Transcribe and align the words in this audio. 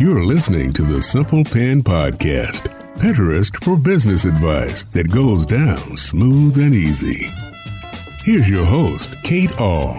You're 0.00 0.22
listening 0.22 0.72
to 0.74 0.82
the 0.82 1.00
Simple 1.02 1.44
Pin 1.44 1.82
Podcast, 1.82 2.68
Pinterest 2.98 3.52
for 3.64 3.76
business 3.76 4.24
advice 4.24 4.84
that 4.84 5.10
goes 5.10 5.44
down 5.44 5.96
smooth 5.96 6.56
and 6.58 6.74
easy. 6.74 7.28
Here's 8.22 8.48
your 8.48 8.64
host, 8.64 9.20
Kate 9.24 9.60
Ahl. 9.60 9.94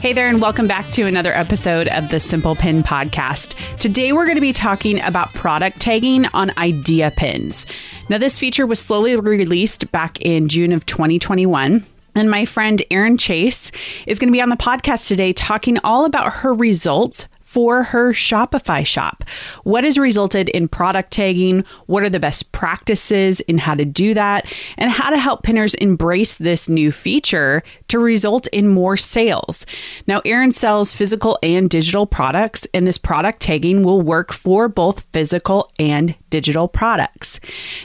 Hey 0.00 0.14
there, 0.14 0.28
and 0.28 0.40
welcome 0.40 0.66
back 0.66 0.90
to 0.92 1.02
another 1.02 1.34
episode 1.36 1.86
of 1.88 2.08
the 2.08 2.20
Simple 2.20 2.56
Pin 2.56 2.82
Podcast. 2.82 3.54
Today, 3.80 4.12
we're 4.12 4.26
going 4.26 4.36
to 4.36 4.42
be 4.42 4.52
talking 4.52 5.00
about 5.00 5.32
product 5.32 5.80
tagging 5.80 6.26
on 6.34 6.50
idea 6.58 7.10
pins. 7.16 7.64
Now, 8.10 8.18
this 8.18 8.36
feature 8.36 8.66
was 8.66 8.78
slowly 8.78 9.16
released 9.16 9.90
back 9.90 10.20
in 10.20 10.50
June 10.50 10.72
of 10.72 10.84
2021. 10.84 11.86
And 12.14 12.30
my 12.30 12.44
friend 12.44 12.82
Erin 12.90 13.16
Chase 13.16 13.72
is 14.06 14.18
going 14.18 14.28
to 14.28 14.36
be 14.36 14.42
on 14.42 14.50
the 14.50 14.56
podcast 14.56 15.08
today 15.08 15.32
talking 15.32 15.78
all 15.78 16.04
about 16.04 16.30
her 16.30 16.52
results 16.52 17.26
for 17.50 17.82
her 17.82 18.12
Shopify 18.12 18.86
shop. 18.86 19.24
What 19.64 19.82
has 19.82 19.98
resulted 19.98 20.48
in 20.50 20.68
product 20.68 21.10
tagging? 21.10 21.64
What 21.86 22.04
are 22.04 22.08
the 22.08 22.20
best 22.20 22.52
practices 22.52 23.40
in 23.40 23.58
how 23.58 23.74
to 23.74 23.84
do 23.84 24.14
that? 24.14 24.46
And 24.78 24.88
how 24.88 25.10
to 25.10 25.18
help 25.18 25.42
pinners 25.42 25.74
embrace 25.74 26.36
this 26.36 26.68
new 26.68 26.92
feature 26.92 27.64
to 27.88 27.98
result 27.98 28.46
in 28.52 28.68
more 28.68 28.96
sales. 28.96 29.66
Now, 30.06 30.20
Erin 30.24 30.52
sells 30.52 30.92
physical 30.92 31.40
and 31.42 31.68
digital 31.68 32.06
products, 32.06 32.68
and 32.72 32.86
this 32.86 32.98
product 32.98 33.40
tagging 33.40 33.82
will 33.82 34.00
work 34.00 34.32
for 34.32 34.68
both 34.68 35.00
physical 35.12 35.72
and 35.76 36.14
digital 36.30 36.68
products. 36.68 37.40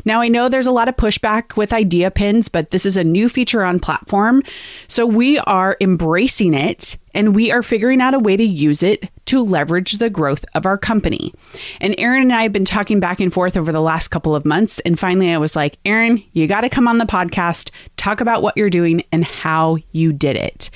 Now, 0.05 0.22
I 0.22 0.27
know 0.27 0.48
there's 0.48 0.68
a 0.68 0.71
lot 0.71 0.90
of 0.90 0.96
pushback 0.96 1.58
with 1.58 1.74
idea 1.74 2.12
pins, 2.12 2.49
but 2.49 2.70
this 2.70 2.86
is 2.86 2.98
a 2.98 3.04
new 3.04 3.27
feature 3.27 3.63
on 3.63 3.80
platform. 3.80 4.43
So 4.88 5.08
we 5.08 5.40
are 5.40 5.76
embracing 5.82 6.54
it 6.54 6.98
and 7.16 7.36
we 7.36 7.52
are 7.52 7.63
figuring 7.63 8.02
out 8.02 8.13
a 8.13 8.20
way 8.20 8.38
to 8.38 8.43
use 8.43 8.84
it 8.84 9.10
to 9.26 9.41
leverage 9.56 9.94
the 9.94 10.10
growth 10.10 10.44
of 10.54 10.66
our 10.66 10.78
company. 10.78 11.34
And 11.80 11.96
Erin 11.98 12.24
and 12.24 12.34
I 12.34 12.44
have 12.44 12.52
been 12.52 12.66
talking 12.66 13.00
back 13.00 13.22
and 13.22 13.32
forth 13.32 13.56
over 13.56 13.72
the 13.72 13.80
last 13.80 14.10
couple 14.10 14.36
of 14.36 14.46
months. 14.46 14.80
And 14.82 15.00
finally, 15.00 15.32
I 15.32 15.38
was 15.38 15.56
like, 15.56 15.78
Erin, 15.86 16.22
you 16.34 16.46
got 16.46 16.62
to 16.62 16.70
come 16.70 16.90
on 16.90 16.98
the 16.98 17.06
podcast, 17.06 17.72
talk 17.96 18.20
about 18.20 18.42
what 18.42 18.58
you're 18.58 18.70
doing 18.70 19.02
and 19.14 19.24
how 19.24 19.78
you 19.94 20.12
did 20.12 20.36
it. 20.36 20.70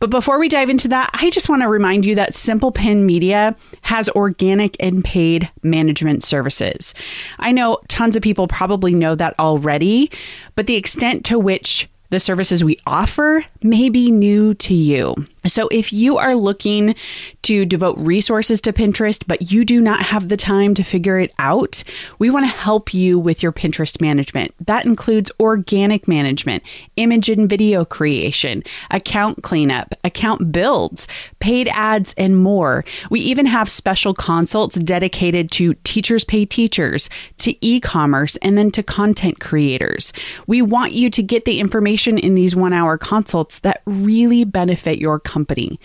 But 0.00 0.10
before 0.10 0.40
we 0.40 0.48
dive 0.48 0.68
into 0.68 0.88
that, 0.88 1.10
I 1.12 1.30
just 1.30 1.48
want 1.48 1.62
to 1.62 1.68
remind 1.68 2.04
you 2.04 2.16
that 2.16 2.34
Simple 2.34 2.72
Pin 2.72 3.06
Media 3.06 3.54
has 3.82 4.08
organic 4.10 4.76
and 4.80 5.04
paid 5.04 5.48
management 5.62 6.24
services. 6.24 6.94
I 7.38 7.52
know 7.52 7.78
tons 7.86 8.16
of 8.16 8.22
people 8.22 8.48
probably 8.48 8.94
know 8.94 9.14
that 9.14 9.38
already, 9.38 10.10
but 10.56 10.66
the 10.66 10.74
extent 10.74 11.24
to 11.26 11.38
which 11.38 11.88
the 12.10 12.18
services 12.18 12.64
we 12.64 12.78
offer 12.86 13.44
may 13.62 13.88
be 13.88 14.10
new 14.10 14.54
to 14.54 14.74
you. 14.74 15.14
So, 15.48 15.68
if 15.68 15.92
you 15.92 16.18
are 16.18 16.34
looking 16.34 16.94
to 17.42 17.64
devote 17.64 17.96
resources 17.98 18.60
to 18.60 18.72
Pinterest, 18.74 19.24
but 19.26 19.50
you 19.50 19.64
do 19.64 19.80
not 19.80 20.02
have 20.02 20.28
the 20.28 20.36
time 20.36 20.74
to 20.74 20.82
figure 20.82 21.18
it 21.18 21.32
out, 21.38 21.82
we 22.18 22.28
want 22.28 22.44
to 22.44 22.54
help 22.54 22.92
you 22.92 23.18
with 23.18 23.42
your 23.42 23.52
Pinterest 23.52 24.00
management. 24.00 24.54
That 24.66 24.84
includes 24.84 25.32
organic 25.40 26.06
management, 26.06 26.62
image 26.96 27.30
and 27.30 27.48
video 27.48 27.86
creation, 27.86 28.62
account 28.90 29.42
cleanup, 29.42 29.94
account 30.04 30.52
builds, 30.52 31.08
paid 31.40 31.68
ads, 31.72 32.14
and 32.18 32.36
more. 32.36 32.84
We 33.10 33.20
even 33.20 33.46
have 33.46 33.70
special 33.70 34.12
consults 34.12 34.76
dedicated 34.76 35.50
to 35.52 35.72
teachers 35.84 36.24
pay 36.24 36.44
teachers, 36.44 37.08
to 37.38 37.56
e 37.64 37.80
commerce, 37.80 38.36
and 38.36 38.58
then 38.58 38.70
to 38.72 38.82
content 38.82 39.40
creators. 39.40 40.12
We 40.46 40.60
want 40.60 40.92
you 40.92 41.08
to 41.08 41.22
get 41.22 41.46
the 41.46 41.60
information 41.60 42.18
in 42.18 42.34
these 42.34 42.54
one 42.54 42.74
hour 42.74 42.98
consults 42.98 43.60
that 43.60 43.80
really 43.86 44.44
benefit 44.44 44.98
your 44.98 45.18
company 45.18 45.37
company. 45.38 45.78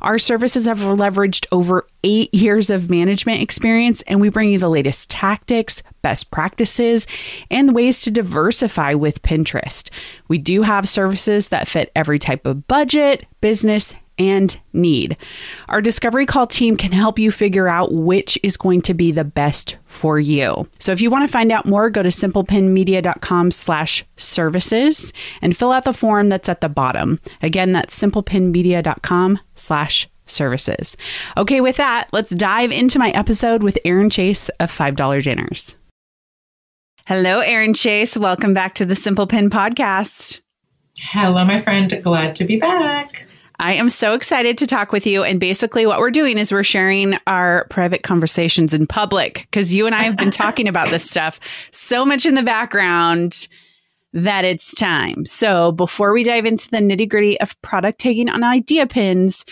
Our 0.00 0.16
services 0.16 0.64
have 0.64 0.78
leveraged 0.78 1.46
over 1.52 1.86
eight 2.04 2.32
years 2.32 2.70
of 2.70 2.88
management 2.90 3.42
experience, 3.42 4.00
and 4.06 4.18
we 4.18 4.30
bring 4.30 4.50
you 4.50 4.58
the 4.58 4.70
latest 4.70 5.10
tactics, 5.10 5.82
best 6.00 6.30
practices, 6.30 7.06
and 7.50 7.74
ways 7.74 8.00
to 8.02 8.10
diversify 8.10 8.94
with 8.94 9.20
Pinterest. 9.20 9.90
We 10.28 10.38
do 10.38 10.62
have 10.62 10.88
services 10.88 11.50
that 11.50 11.68
fit 11.68 11.92
every 11.94 12.18
type 12.18 12.46
of 12.46 12.66
budget, 12.66 13.26
business, 13.42 13.94
and 14.18 14.58
need. 14.72 15.16
Our 15.68 15.80
discovery 15.80 16.26
call 16.26 16.46
team 16.46 16.76
can 16.76 16.92
help 16.92 17.18
you 17.18 17.30
figure 17.30 17.68
out 17.68 17.92
which 17.92 18.38
is 18.42 18.56
going 18.56 18.82
to 18.82 18.94
be 18.94 19.12
the 19.12 19.24
best 19.24 19.76
for 19.86 20.20
you. 20.20 20.68
So 20.78 20.92
if 20.92 21.00
you 21.00 21.10
want 21.10 21.26
to 21.26 21.32
find 21.32 21.50
out 21.52 21.66
more, 21.66 21.90
go 21.90 22.02
to 22.02 22.08
simplepinmedia.com 22.08 23.50
slash 23.50 24.04
services 24.16 25.12
and 25.42 25.56
fill 25.56 25.72
out 25.72 25.84
the 25.84 25.92
form 25.92 26.28
that's 26.28 26.48
at 26.48 26.60
the 26.60 26.68
bottom. 26.68 27.20
Again, 27.42 27.72
that's 27.72 27.98
simplepinmedia.com 27.98 29.40
slash 29.54 30.08
services. 30.26 30.96
Okay, 31.36 31.60
with 31.60 31.76
that, 31.76 32.08
let's 32.12 32.34
dive 32.34 32.70
into 32.70 32.98
my 32.98 33.10
episode 33.10 33.62
with 33.62 33.78
Erin 33.84 34.10
Chase 34.10 34.48
of 34.60 34.70
$5 34.70 35.22
Dinners. 35.22 35.76
Hello, 37.06 37.40
Erin 37.40 37.74
Chase. 37.74 38.16
Welcome 38.16 38.54
back 38.54 38.74
to 38.76 38.86
the 38.86 38.96
Simple 38.96 39.26
Pin 39.26 39.50
podcast. 39.50 40.40
Hello, 40.98 41.44
my 41.44 41.60
friend. 41.60 42.00
Glad 42.02 42.36
to 42.36 42.44
be 42.44 42.56
back. 42.56 43.26
I 43.58 43.74
am 43.74 43.88
so 43.90 44.14
excited 44.14 44.58
to 44.58 44.66
talk 44.66 44.92
with 44.92 45.06
you. 45.06 45.22
And 45.22 45.38
basically, 45.38 45.86
what 45.86 46.00
we're 46.00 46.10
doing 46.10 46.38
is 46.38 46.52
we're 46.52 46.62
sharing 46.62 47.16
our 47.26 47.66
private 47.70 48.02
conversations 48.02 48.74
in 48.74 48.86
public 48.86 49.46
because 49.50 49.72
you 49.72 49.86
and 49.86 49.94
I 49.94 50.02
have 50.02 50.16
been 50.16 50.30
talking 50.32 50.68
about 50.68 50.90
this 50.90 51.08
stuff 51.08 51.38
so 51.70 52.04
much 52.04 52.26
in 52.26 52.34
the 52.34 52.42
background 52.42 53.48
that 54.12 54.44
it's 54.44 54.74
time. 54.74 55.24
So, 55.26 55.72
before 55.72 56.12
we 56.12 56.24
dive 56.24 56.46
into 56.46 56.70
the 56.70 56.78
nitty 56.78 57.08
gritty 57.08 57.40
of 57.40 57.60
product 57.62 58.00
tagging 58.00 58.28
on 58.28 58.42
idea 58.42 58.86
pins, 58.86 59.44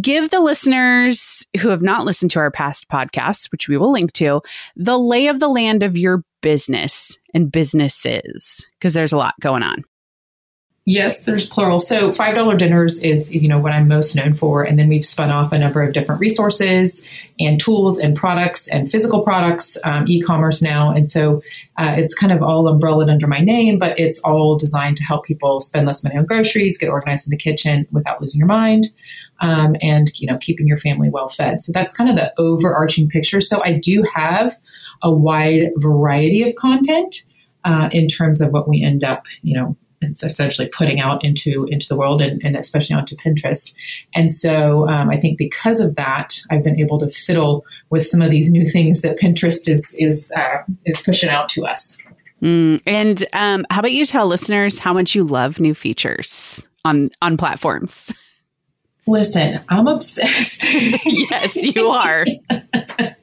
give 0.00 0.30
the 0.30 0.40
listeners 0.40 1.46
who 1.60 1.68
have 1.70 1.82
not 1.82 2.04
listened 2.04 2.30
to 2.32 2.38
our 2.38 2.50
past 2.50 2.88
podcasts, 2.88 3.50
which 3.50 3.68
we 3.68 3.76
will 3.76 3.92
link 3.92 4.12
to, 4.14 4.42
the 4.76 4.98
lay 4.98 5.28
of 5.28 5.40
the 5.40 5.48
land 5.48 5.82
of 5.82 5.96
your 5.96 6.22
business 6.42 7.18
and 7.34 7.50
businesses 7.50 8.66
because 8.78 8.92
there's 8.92 9.12
a 9.12 9.16
lot 9.16 9.34
going 9.40 9.62
on. 9.62 9.84
Yes, 10.88 11.24
there's 11.24 11.44
plural. 11.44 11.80
So 11.80 12.12
five 12.12 12.36
dollar 12.36 12.56
dinners 12.56 13.02
is, 13.02 13.28
is 13.32 13.42
you 13.42 13.48
know 13.48 13.58
what 13.58 13.72
I'm 13.72 13.88
most 13.88 14.14
known 14.14 14.34
for, 14.34 14.62
and 14.62 14.78
then 14.78 14.88
we've 14.88 15.04
spun 15.04 15.30
off 15.32 15.50
a 15.50 15.58
number 15.58 15.82
of 15.82 15.92
different 15.92 16.20
resources 16.20 17.04
and 17.40 17.60
tools 17.60 17.98
and 17.98 18.16
products 18.16 18.68
and 18.68 18.88
physical 18.88 19.22
products, 19.22 19.76
um, 19.82 20.04
e-commerce 20.06 20.62
now, 20.62 20.92
and 20.92 21.04
so 21.04 21.42
uh, 21.76 21.94
it's 21.96 22.14
kind 22.14 22.30
of 22.30 22.40
all 22.40 22.68
umbrellaed 22.68 23.08
under 23.08 23.26
my 23.26 23.40
name, 23.40 23.80
but 23.80 23.98
it's 23.98 24.20
all 24.20 24.56
designed 24.56 24.96
to 24.98 25.02
help 25.02 25.24
people 25.24 25.60
spend 25.60 25.88
less 25.88 26.04
money 26.04 26.16
on 26.16 26.24
groceries, 26.24 26.78
get 26.78 26.88
organized 26.88 27.26
in 27.26 27.32
the 27.32 27.36
kitchen 27.36 27.88
without 27.90 28.20
losing 28.20 28.38
your 28.38 28.46
mind, 28.46 28.86
um, 29.40 29.74
and 29.82 30.12
you 30.20 30.28
know 30.28 30.38
keeping 30.38 30.68
your 30.68 30.78
family 30.78 31.08
well 31.10 31.28
fed. 31.28 31.60
So 31.60 31.72
that's 31.72 31.96
kind 31.96 32.08
of 32.08 32.14
the 32.14 32.32
overarching 32.38 33.08
picture. 33.08 33.40
So 33.40 33.60
I 33.60 33.72
do 33.72 34.04
have 34.14 34.56
a 35.02 35.12
wide 35.12 35.72
variety 35.78 36.44
of 36.44 36.54
content 36.54 37.24
uh, 37.64 37.88
in 37.90 38.06
terms 38.06 38.40
of 38.40 38.52
what 38.52 38.68
we 38.68 38.84
end 38.84 39.02
up, 39.02 39.26
you 39.42 39.58
know 39.58 39.76
it's 40.00 40.22
essentially 40.22 40.68
putting 40.68 41.00
out 41.00 41.24
into 41.24 41.66
into 41.70 41.88
the 41.88 41.96
world 41.96 42.20
and, 42.20 42.44
and 42.44 42.56
especially 42.56 42.96
onto 42.96 43.16
Pinterest. 43.16 43.74
And 44.14 44.30
so 44.30 44.88
um, 44.88 45.10
I 45.10 45.16
think 45.16 45.38
because 45.38 45.80
of 45.80 45.94
that, 45.96 46.38
I've 46.50 46.62
been 46.62 46.78
able 46.78 46.98
to 47.00 47.08
fiddle 47.08 47.64
with 47.90 48.06
some 48.06 48.22
of 48.22 48.30
these 48.30 48.50
new 48.50 48.64
things 48.64 49.02
that 49.02 49.18
Pinterest 49.18 49.68
is 49.68 49.94
is 49.98 50.32
uh, 50.36 50.62
is 50.84 51.02
pushing 51.02 51.30
out 51.30 51.48
to 51.50 51.66
us. 51.66 51.96
Mm, 52.42 52.82
and 52.86 53.24
um, 53.32 53.64
how 53.70 53.80
about 53.80 53.92
you 53.92 54.04
tell 54.04 54.26
listeners 54.26 54.78
how 54.78 54.92
much 54.92 55.14
you 55.14 55.24
love 55.24 55.58
new 55.58 55.74
features 55.74 56.68
on 56.84 57.10
on 57.22 57.36
platforms? 57.36 58.12
Listen, 59.06 59.60
I'm 59.68 59.86
obsessed. 59.86 60.64
yes, 61.04 61.54
you 61.56 61.88
are. 61.88 62.26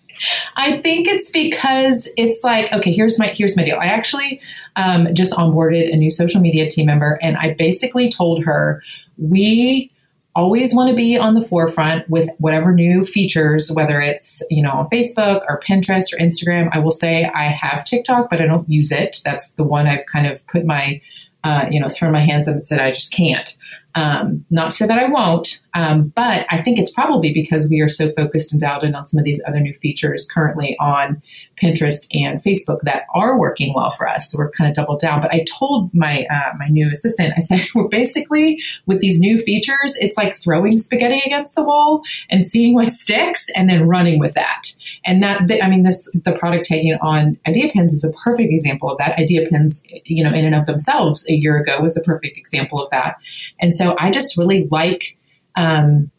I 0.55 0.81
think 0.81 1.07
it's 1.07 1.29
because 1.31 2.07
it's 2.17 2.43
like, 2.43 2.71
okay, 2.71 2.91
here's 2.91 3.19
my 3.19 3.27
here's 3.27 3.57
my 3.57 3.63
deal. 3.63 3.77
I 3.79 3.85
actually 3.85 4.41
um, 4.75 5.13
just 5.13 5.33
onboarded 5.33 5.91
a 5.93 5.97
new 5.97 6.11
social 6.11 6.41
media 6.41 6.69
team 6.69 6.85
member, 6.85 7.19
and 7.21 7.37
I 7.37 7.53
basically 7.53 8.11
told 8.11 8.43
her 8.43 8.81
we 9.17 9.91
always 10.35 10.73
want 10.73 10.89
to 10.89 10.95
be 10.95 11.17
on 11.17 11.35
the 11.35 11.41
forefront 11.41 12.09
with 12.09 12.27
whatever 12.39 12.71
new 12.71 13.05
features, 13.05 13.71
whether 13.71 14.01
it's 14.01 14.43
you 14.49 14.63
know 14.63 14.71
on 14.71 14.89
Facebook 14.89 15.43
or 15.47 15.59
Pinterest 15.59 16.13
or 16.13 16.17
Instagram. 16.17 16.69
I 16.71 16.79
will 16.79 16.91
say 16.91 17.25
I 17.25 17.45
have 17.45 17.85
TikTok, 17.85 18.29
but 18.29 18.41
I 18.41 18.45
don't 18.45 18.67
use 18.69 18.91
it. 18.91 19.21
That's 19.23 19.53
the 19.53 19.63
one 19.63 19.87
I've 19.87 20.05
kind 20.05 20.27
of 20.27 20.45
put 20.47 20.65
my 20.65 21.01
uh, 21.43 21.67
you 21.69 21.79
know 21.79 21.89
thrown 21.89 22.11
my 22.11 22.25
hands 22.25 22.47
up 22.47 22.55
and 22.55 22.65
said 22.65 22.79
I 22.79 22.91
just 22.91 23.13
can't. 23.13 23.55
Um, 23.95 24.45
not 24.49 24.71
to 24.71 24.77
say 24.77 24.87
that 24.87 24.99
I 24.99 25.07
won't, 25.07 25.61
Um, 25.75 26.11
but 26.15 26.45
I 26.51 26.61
think 26.61 26.77
it's 26.77 26.91
probably 26.91 27.33
because 27.33 27.67
we 27.69 27.81
are 27.81 27.89
so 27.89 28.09
focused 28.09 28.51
and 28.51 28.61
dialed 28.61 28.83
in 28.83 28.93
on 28.93 29.05
some 29.05 29.17
of 29.17 29.23
these 29.23 29.41
other 29.47 29.59
new 29.59 29.73
features 29.73 30.27
currently 30.31 30.77
on 30.79 31.21
Pinterest 31.61 32.07
and 32.11 32.41
Facebook 32.43 32.81
that 32.83 33.03
are 33.13 33.39
working 33.39 33.73
well 33.75 33.91
for 33.91 34.07
us. 34.07 34.31
So 34.31 34.37
we're 34.37 34.51
kind 34.51 34.69
of 34.69 34.75
doubled 34.75 34.99
down. 34.99 35.21
But 35.21 35.31
I 35.31 35.45
told 35.47 35.93
my 35.93 36.25
uh, 36.29 36.53
my 36.57 36.67
new 36.67 36.89
assistant, 36.91 37.33
I 37.35 37.39
said, 37.39 37.67
we're 37.75 37.87
basically 37.87 38.61
with 38.85 38.99
these 38.99 39.19
new 39.19 39.39
features, 39.39 39.95
it's 39.99 40.17
like 40.17 40.35
throwing 40.35 40.77
spaghetti 40.77 41.21
against 41.25 41.55
the 41.55 41.63
wall 41.63 42.03
and 42.29 42.45
seeing 42.45 42.75
what 42.75 42.87
sticks 42.87 43.49
and 43.55 43.69
then 43.69 43.87
running 43.87 44.19
with 44.19 44.33
that. 44.35 44.69
And 45.05 45.21
that, 45.21 45.49
I 45.61 45.69
mean, 45.69 45.83
this, 45.83 46.09
the 46.23 46.31
product 46.31 46.65
tagging 46.65 46.97
on 47.01 47.37
Idea 47.47 47.69
Pins 47.69 47.93
is 47.93 48.03
a 48.03 48.11
perfect 48.11 48.51
example 48.51 48.89
of 48.89 48.97
that. 48.99 49.19
Idea 49.19 49.49
Pins, 49.49 49.83
you 50.05 50.23
know, 50.23 50.33
in 50.33 50.45
and 50.45 50.55
of 50.55 50.65
themselves 50.65 51.27
a 51.29 51.33
year 51.33 51.57
ago 51.57 51.81
was 51.81 51.97
a 51.97 52.01
perfect 52.01 52.37
example 52.37 52.81
of 52.81 52.89
that. 52.91 53.17
And 53.63 53.73
so 53.73 53.95
I 53.97 54.11
just 54.11 54.37
really 54.37 54.67
like, 54.69 55.17
um, 55.55 56.11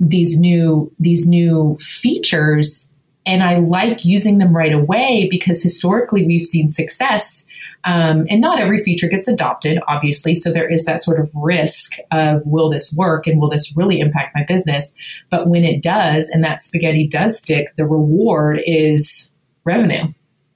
these 0.00 0.38
new, 0.38 0.90
these 0.98 1.28
new 1.28 1.76
features 1.80 2.88
and 3.26 3.42
I 3.42 3.58
like 3.58 4.04
using 4.04 4.38
them 4.38 4.56
right 4.56 4.72
away 4.72 5.28
because 5.30 5.62
historically 5.62 6.26
we've 6.26 6.46
seen 6.46 6.70
success. 6.70 7.44
Um, 7.84 8.26
and 8.30 8.40
not 8.40 8.60
every 8.60 8.82
feature 8.82 9.08
gets 9.08 9.28
adopted, 9.28 9.78
obviously. 9.88 10.34
So 10.34 10.52
there 10.52 10.68
is 10.68 10.84
that 10.84 11.00
sort 11.00 11.20
of 11.20 11.30
risk 11.34 11.94
of 12.10 12.42
will 12.46 12.70
this 12.70 12.94
work 12.96 13.26
and 13.26 13.40
will 13.40 13.50
this 13.50 13.76
really 13.76 14.00
impact 14.00 14.34
my 14.34 14.44
business? 14.44 14.94
But 15.30 15.48
when 15.48 15.64
it 15.64 15.82
does, 15.82 16.28
and 16.28 16.42
that 16.44 16.62
spaghetti 16.62 17.06
does 17.06 17.38
stick, 17.38 17.74
the 17.76 17.86
reward 17.86 18.60
is 18.66 19.32
revenue. 19.64 20.12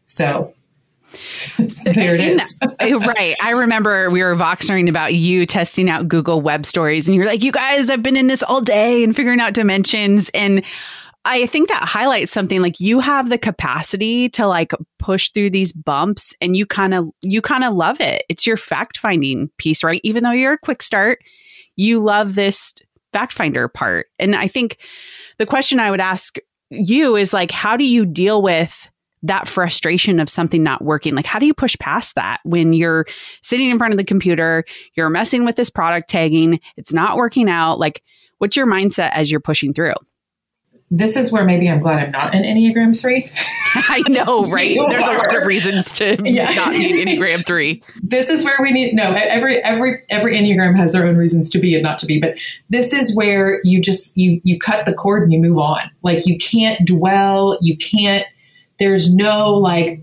So 0.06 0.54
there 1.84 2.14
it 2.14 2.20
is. 2.20 2.58
right. 2.80 3.34
I 3.42 3.52
remember 3.52 4.10
we 4.10 4.22
were 4.22 4.34
voxering 4.34 4.88
about 4.88 5.14
you 5.14 5.46
testing 5.46 5.88
out 5.88 6.08
Google 6.08 6.40
Web 6.40 6.66
Stories, 6.66 7.08
and 7.08 7.16
you're 7.16 7.26
like, 7.26 7.42
"You 7.42 7.52
guys, 7.52 7.90
I've 7.90 8.02
been 8.02 8.16
in 8.16 8.26
this 8.26 8.42
all 8.42 8.60
day 8.60 9.02
and 9.02 9.14
figuring 9.14 9.40
out 9.40 9.54
dimensions." 9.54 10.30
And 10.30 10.64
I 11.24 11.46
think 11.46 11.68
that 11.68 11.84
highlights 11.84 12.32
something 12.32 12.62
like 12.62 12.80
you 12.80 13.00
have 13.00 13.28
the 13.28 13.38
capacity 13.38 14.28
to 14.30 14.46
like 14.46 14.72
push 14.98 15.30
through 15.30 15.50
these 15.50 15.72
bumps 15.72 16.34
and 16.40 16.56
you 16.56 16.64
kind 16.66 16.94
of 16.94 17.10
you 17.22 17.42
kind 17.42 17.64
of 17.64 17.74
love 17.74 18.00
it. 18.00 18.24
It's 18.28 18.46
your 18.46 18.56
fact 18.56 18.98
finding 18.98 19.50
piece, 19.58 19.84
right? 19.84 20.00
Even 20.04 20.24
though 20.24 20.32
you're 20.32 20.54
a 20.54 20.58
quick 20.58 20.82
start, 20.82 21.18
you 21.76 22.00
love 22.00 22.34
this 22.34 22.74
fact 23.12 23.32
finder 23.32 23.68
part. 23.68 24.06
And 24.18 24.34
I 24.34 24.48
think 24.48 24.78
the 25.38 25.46
question 25.46 25.80
I 25.80 25.90
would 25.90 26.00
ask 26.00 26.38
you 26.70 27.16
is 27.16 27.32
like 27.32 27.50
how 27.50 27.76
do 27.76 27.84
you 27.84 28.06
deal 28.06 28.42
with 28.42 28.88
that 29.22 29.48
frustration 29.48 30.20
of 30.20 30.28
something 30.28 30.62
not 30.62 30.82
working? 30.82 31.14
Like 31.14 31.26
how 31.26 31.38
do 31.38 31.46
you 31.46 31.54
push 31.54 31.76
past 31.78 32.14
that 32.14 32.40
when 32.44 32.72
you're 32.72 33.06
sitting 33.42 33.70
in 33.70 33.78
front 33.78 33.92
of 33.92 33.98
the 33.98 34.04
computer, 34.04 34.64
you're 34.94 35.10
messing 35.10 35.44
with 35.44 35.56
this 35.56 35.70
product 35.70 36.08
tagging, 36.10 36.60
it's 36.76 36.92
not 36.92 37.16
working 37.16 37.48
out? 37.48 37.78
Like 37.78 38.02
what's 38.38 38.56
your 38.56 38.66
mindset 38.66 39.10
as 39.12 39.30
you're 39.30 39.40
pushing 39.40 39.74
through? 39.74 39.94
this 40.90 41.16
is 41.16 41.30
where 41.30 41.44
maybe 41.44 41.68
I'm 41.68 41.80
glad 41.80 42.02
I'm 42.02 42.10
not 42.12 42.34
an 42.34 42.44
Enneagram 42.44 42.98
3. 42.98 43.28
I 43.74 44.02
know, 44.08 44.44
right? 44.44 44.76
There's 44.88 45.04
a 45.04 45.12
lot 45.12 45.36
of 45.36 45.46
reasons 45.46 45.92
to 45.92 46.16
yeah. 46.24 46.50
not 46.54 46.72
be 46.72 47.04
Enneagram 47.04 47.44
3. 47.44 47.82
This 48.02 48.30
is 48.30 48.44
where 48.44 48.56
we 48.60 48.72
need 48.72 48.94
no, 48.94 49.12
every 49.12 49.62
every 49.62 50.02
every 50.08 50.36
Enneagram 50.36 50.76
has 50.78 50.92
their 50.92 51.06
own 51.06 51.16
reasons 51.16 51.50
to 51.50 51.58
be 51.58 51.74
and 51.74 51.82
not 51.82 51.98
to 51.98 52.06
be, 52.06 52.18
but 52.18 52.38
this 52.70 52.92
is 52.92 53.14
where 53.14 53.60
you 53.64 53.80
just 53.80 54.16
you 54.16 54.40
you 54.44 54.58
cut 54.58 54.86
the 54.86 54.94
cord 54.94 55.22
and 55.22 55.32
you 55.32 55.40
move 55.40 55.58
on. 55.58 55.90
Like 56.02 56.26
you 56.26 56.38
can't 56.38 56.86
dwell, 56.86 57.58
you 57.60 57.76
can't 57.76 58.24
there's 58.78 59.14
no 59.14 59.52
like 59.54 60.00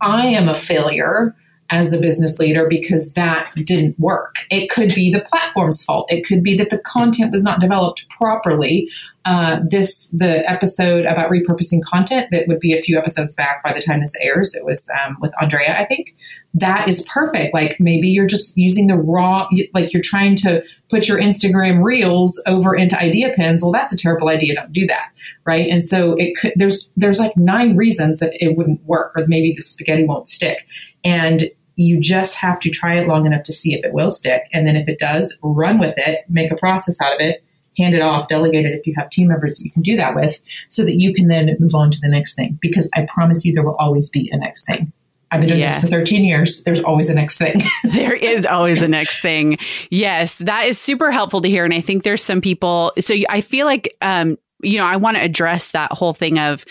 I 0.00 0.26
am 0.26 0.48
a 0.48 0.54
failure 0.54 1.34
as 1.70 1.92
a 1.92 1.98
business 1.98 2.38
leader 2.38 2.66
because 2.68 3.12
that 3.12 3.52
didn't 3.64 3.98
work. 3.98 4.44
It 4.50 4.70
could 4.70 4.92
be 4.92 5.12
the 5.12 5.20
platform's 5.20 5.84
fault. 5.84 6.12
It 6.12 6.26
could 6.26 6.42
be 6.42 6.56
that 6.56 6.70
the 6.70 6.78
content 6.78 7.30
was 7.30 7.44
not 7.44 7.60
developed 7.60 8.06
properly. 8.10 8.88
Uh, 9.24 9.60
this 9.68 10.08
the 10.08 10.48
episode 10.50 11.04
about 11.04 11.30
repurposing 11.30 11.84
content 11.84 12.26
that 12.32 12.48
would 12.48 12.58
be 12.58 12.72
a 12.72 12.82
few 12.82 12.98
episodes 12.98 13.34
back 13.34 13.62
by 13.62 13.72
the 13.72 13.80
time 13.80 14.00
this 14.00 14.14
airs. 14.20 14.54
It 14.54 14.64
was 14.64 14.90
um, 15.04 15.16
with 15.20 15.32
Andrea, 15.40 15.78
I 15.78 15.84
think. 15.86 16.16
That 16.54 16.88
is 16.88 17.04
perfect. 17.04 17.54
Like 17.54 17.76
maybe 17.78 18.08
you're 18.08 18.26
just 18.26 18.56
using 18.56 18.88
the 18.88 18.96
raw, 18.96 19.48
like 19.72 19.92
you're 19.92 20.02
trying 20.02 20.34
to 20.36 20.64
put 20.88 21.06
your 21.06 21.18
Instagram 21.18 21.82
reels 21.82 22.42
over 22.46 22.74
into 22.74 22.98
idea 22.98 23.32
pins. 23.34 23.62
Well, 23.62 23.72
that's 23.72 23.92
a 23.92 23.96
terrible 23.96 24.28
idea. 24.28 24.56
Don't 24.56 24.72
do 24.72 24.86
that, 24.88 25.10
right? 25.46 25.70
And 25.70 25.86
so 25.86 26.14
it 26.18 26.36
could. 26.36 26.52
There's 26.56 26.90
there's 26.96 27.20
like 27.20 27.36
nine 27.36 27.76
reasons 27.76 28.18
that 28.18 28.32
it 28.34 28.56
wouldn't 28.56 28.84
work, 28.84 29.12
or 29.16 29.26
maybe 29.28 29.54
the 29.54 29.62
spaghetti 29.62 30.04
won't 30.04 30.26
stick. 30.26 30.66
And 31.04 31.44
you 31.76 32.00
just 32.00 32.36
have 32.36 32.58
to 32.60 32.70
try 32.70 32.96
it 32.96 33.06
long 33.06 33.26
enough 33.26 33.44
to 33.44 33.52
see 33.52 33.72
if 33.72 33.84
it 33.84 33.94
will 33.94 34.10
stick. 34.10 34.42
And 34.52 34.66
then 34.66 34.76
if 34.76 34.88
it 34.88 34.98
does, 34.98 35.38
run 35.42 35.78
with 35.78 35.94
it, 35.96 36.24
make 36.28 36.50
a 36.50 36.56
process 36.56 37.00
out 37.00 37.14
of 37.14 37.20
it, 37.20 37.42
hand 37.78 37.94
it 37.94 38.02
off, 38.02 38.28
delegate 38.28 38.66
it 38.66 38.74
if 38.74 38.86
you 38.86 38.94
have 38.98 39.08
team 39.08 39.28
members 39.28 39.62
you 39.64 39.70
can 39.70 39.82
do 39.82 39.96
that 39.96 40.14
with, 40.14 40.42
so 40.68 40.84
that 40.84 41.00
you 41.00 41.14
can 41.14 41.28
then 41.28 41.56
move 41.58 41.74
on 41.74 41.90
to 41.90 42.00
the 42.00 42.08
next 42.08 42.34
thing. 42.34 42.58
Because 42.60 42.90
I 42.94 43.06
promise 43.06 43.44
you, 43.44 43.54
there 43.54 43.64
will 43.64 43.76
always 43.76 44.10
be 44.10 44.28
a 44.32 44.36
next 44.36 44.66
thing. 44.66 44.92
I've 45.32 45.40
been 45.40 45.48
doing 45.48 45.60
yes. 45.60 45.80
this 45.80 45.90
for 45.90 45.96
13 45.96 46.24
years. 46.24 46.62
There's 46.64 46.82
always 46.82 47.08
a 47.08 47.14
next 47.14 47.38
thing. 47.38 47.60
there 47.84 48.14
is 48.14 48.44
always 48.44 48.82
a 48.82 48.88
next 48.88 49.20
thing. 49.20 49.58
Yes, 49.90 50.38
that 50.38 50.66
is 50.66 50.78
super 50.78 51.10
helpful 51.10 51.40
to 51.40 51.48
hear. 51.48 51.64
And 51.64 51.74
I 51.74 51.80
think 51.80 52.02
there's 52.02 52.22
some 52.22 52.40
people, 52.40 52.92
so 52.98 53.14
I 53.28 53.40
feel 53.40 53.66
like 53.66 53.96
um, 54.02 54.36
you 54.62 54.78
know, 54.78 54.84
I 54.84 54.96
want 54.96 55.16
to 55.16 55.22
address 55.22 55.68
that 55.68 55.92
whole 55.92 56.14
thing 56.14 56.38
of 56.38 56.64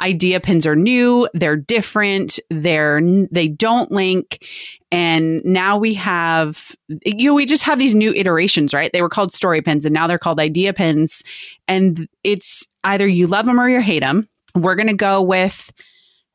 idea 0.00 0.40
pins 0.40 0.66
are 0.66 0.76
new, 0.76 1.28
they're 1.34 1.56
different, 1.56 2.38
they're 2.50 3.00
they 3.30 3.48
don't 3.48 3.90
link 3.90 4.46
and 4.90 5.44
now 5.44 5.76
we 5.76 5.94
have 5.94 6.74
you 7.04 7.30
know 7.30 7.34
we 7.34 7.46
just 7.46 7.62
have 7.64 7.78
these 7.78 7.94
new 7.94 8.12
iterations, 8.14 8.72
right? 8.72 8.92
They 8.92 9.02
were 9.02 9.08
called 9.08 9.32
story 9.32 9.62
pins 9.62 9.84
and 9.84 9.92
now 9.92 10.06
they're 10.06 10.18
called 10.18 10.40
idea 10.40 10.72
pins 10.72 11.22
and 11.68 12.08
it's 12.22 12.66
either 12.84 13.06
you 13.06 13.26
love 13.26 13.46
them 13.46 13.60
or 13.60 13.68
you 13.68 13.80
hate 13.80 14.00
them. 14.00 14.28
We're 14.54 14.76
going 14.76 14.88
to 14.88 14.94
go 14.94 15.20
with 15.22 15.72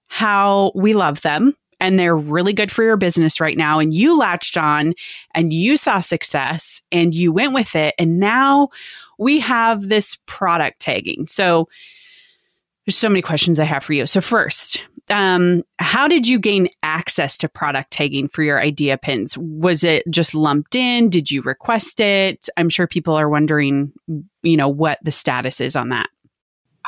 how 0.07 0.71
we 0.75 0.93
love 0.93 1.21
them 1.21 1.55
and 1.79 1.97
they're 1.97 2.15
really 2.15 2.53
good 2.53 2.71
for 2.71 2.83
your 2.83 2.97
business 2.97 3.39
right 3.39 3.57
now 3.57 3.79
and 3.79 3.93
you 3.93 4.17
latched 4.17 4.57
on 4.57 4.93
and 5.33 5.53
you 5.53 5.77
saw 5.77 5.99
success 5.99 6.81
and 6.91 7.13
you 7.13 7.31
went 7.31 7.53
with 7.53 7.75
it 7.75 7.95
and 7.97 8.19
now 8.19 8.69
we 9.17 9.39
have 9.39 9.89
this 9.89 10.17
product 10.25 10.79
tagging. 10.79 11.27
So 11.27 11.67
there's 12.85 12.97
so 12.97 13.09
many 13.09 13.21
questions 13.21 13.59
I 13.59 13.65
have 13.65 13.83
for 13.83 13.93
you. 13.93 14.07
So 14.07 14.21
first, 14.21 14.81
um, 15.09 15.63
how 15.77 16.07
did 16.07 16.27
you 16.27 16.39
gain 16.39 16.69
access 16.83 17.37
to 17.39 17.49
product 17.49 17.91
tagging 17.91 18.27
for 18.27 18.43
your 18.43 18.61
idea 18.61 18.97
pins? 18.97 19.37
Was 19.37 19.83
it 19.83 20.03
just 20.09 20.35
lumped 20.35 20.75
in? 20.75 21.09
Did 21.09 21.29
you 21.31 21.41
request 21.41 21.99
it? 21.99 22.47
I'm 22.57 22.69
sure 22.69 22.87
people 22.87 23.15
are 23.15 23.29
wondering, 23.29 23.91
you 24.41 24.57
know, 24.57 24.69
what 24.69 24.99
the 25.03 25.11
status 25.11 25.61
is 25.61 25.75
on 25.75 25.89
that. 25.89 26.09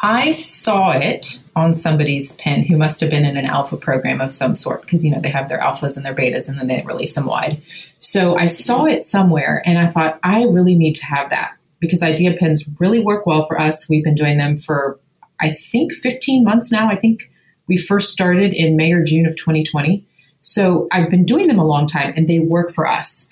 I 0.02 0.32
saw 0.32 0.92
it 0.92 1.40
on 1.56 1.74
somebody's 1.74 2.34
pin 2.34 2.64
who 2.66 2.76
must 2.76 3.00
have 3.02 3.12
been 3.12 3.24
in 3.24 3.38
an 3.38 3.46
alpha 3.46 3.78
program 3.78 4.20
of 4.20 4.32
some 4.32 4.56
sort 4.56 4.82
because, 4.82 5.06
you 5.06 5.12
know, 5.12 5.22
they 5.22 5.30
have 5.30 5.48
their 5.48 5.60
alphas 5.60 5.96
and 5.96 6.04
their 6.04 6.16
betas 6.16 6.50
and 6.50 6.58
then 6.58 6.68
they 6.68 6.84
release 6.86 7.14
them 7.14 7.28
wide. 7.28 7.62
So 8.00 8.36
I 8.36 8.48
saw 8.48 8.86
it 8.86 9.06
somewhere 9.06 9.62
and 9.64 9.78
I 9.78 9.88
thought, 9.88 10.20
I 10.24 10.44
really 10.46 10.76
need 10.76 10.96
to 10.96 11.06
have 11.06 11.30
that 11.30 11.52
because 11.80 12.02
idea 12.02 12.34
pins 12.34 12.68
really 12.80 13.04
work 13.04 13.28
well 13.28 13.46
for 13.46 13.62
us. 13.62 13.88
We've 13.88 14.04
been 14.04 14.16
doing 14.16 14.40
them 14.40 14.58
for, 14.58 15.00
I 15.40 15.52
think, 15.52 15.94
15 15.94 16.44
months 16.44 16.72
now. 16.72 16.90
I 16.90 16.96
think 16.96 17.32
we 17.68 17.78
first 17.78 18.12
started 18.12 18.54
in 18.54 18.76
May 18.76 18.94
or 18.94 19.04
June 19.04 19.28
of 19.28 19.36
2020. 19.36 20.04
So 20.42 20.88
I've 20.92 21.12
been 21.12 21.26
doing 21.26 21.48
them 21.48 21.60
a 21.60 21.66
long 21.66 21.86
time 21.86 22.14
and 22.16 22.28
they 22.28 22.40
work 22.40 22.74
for 22.74 22.88
us. 22.88 23.30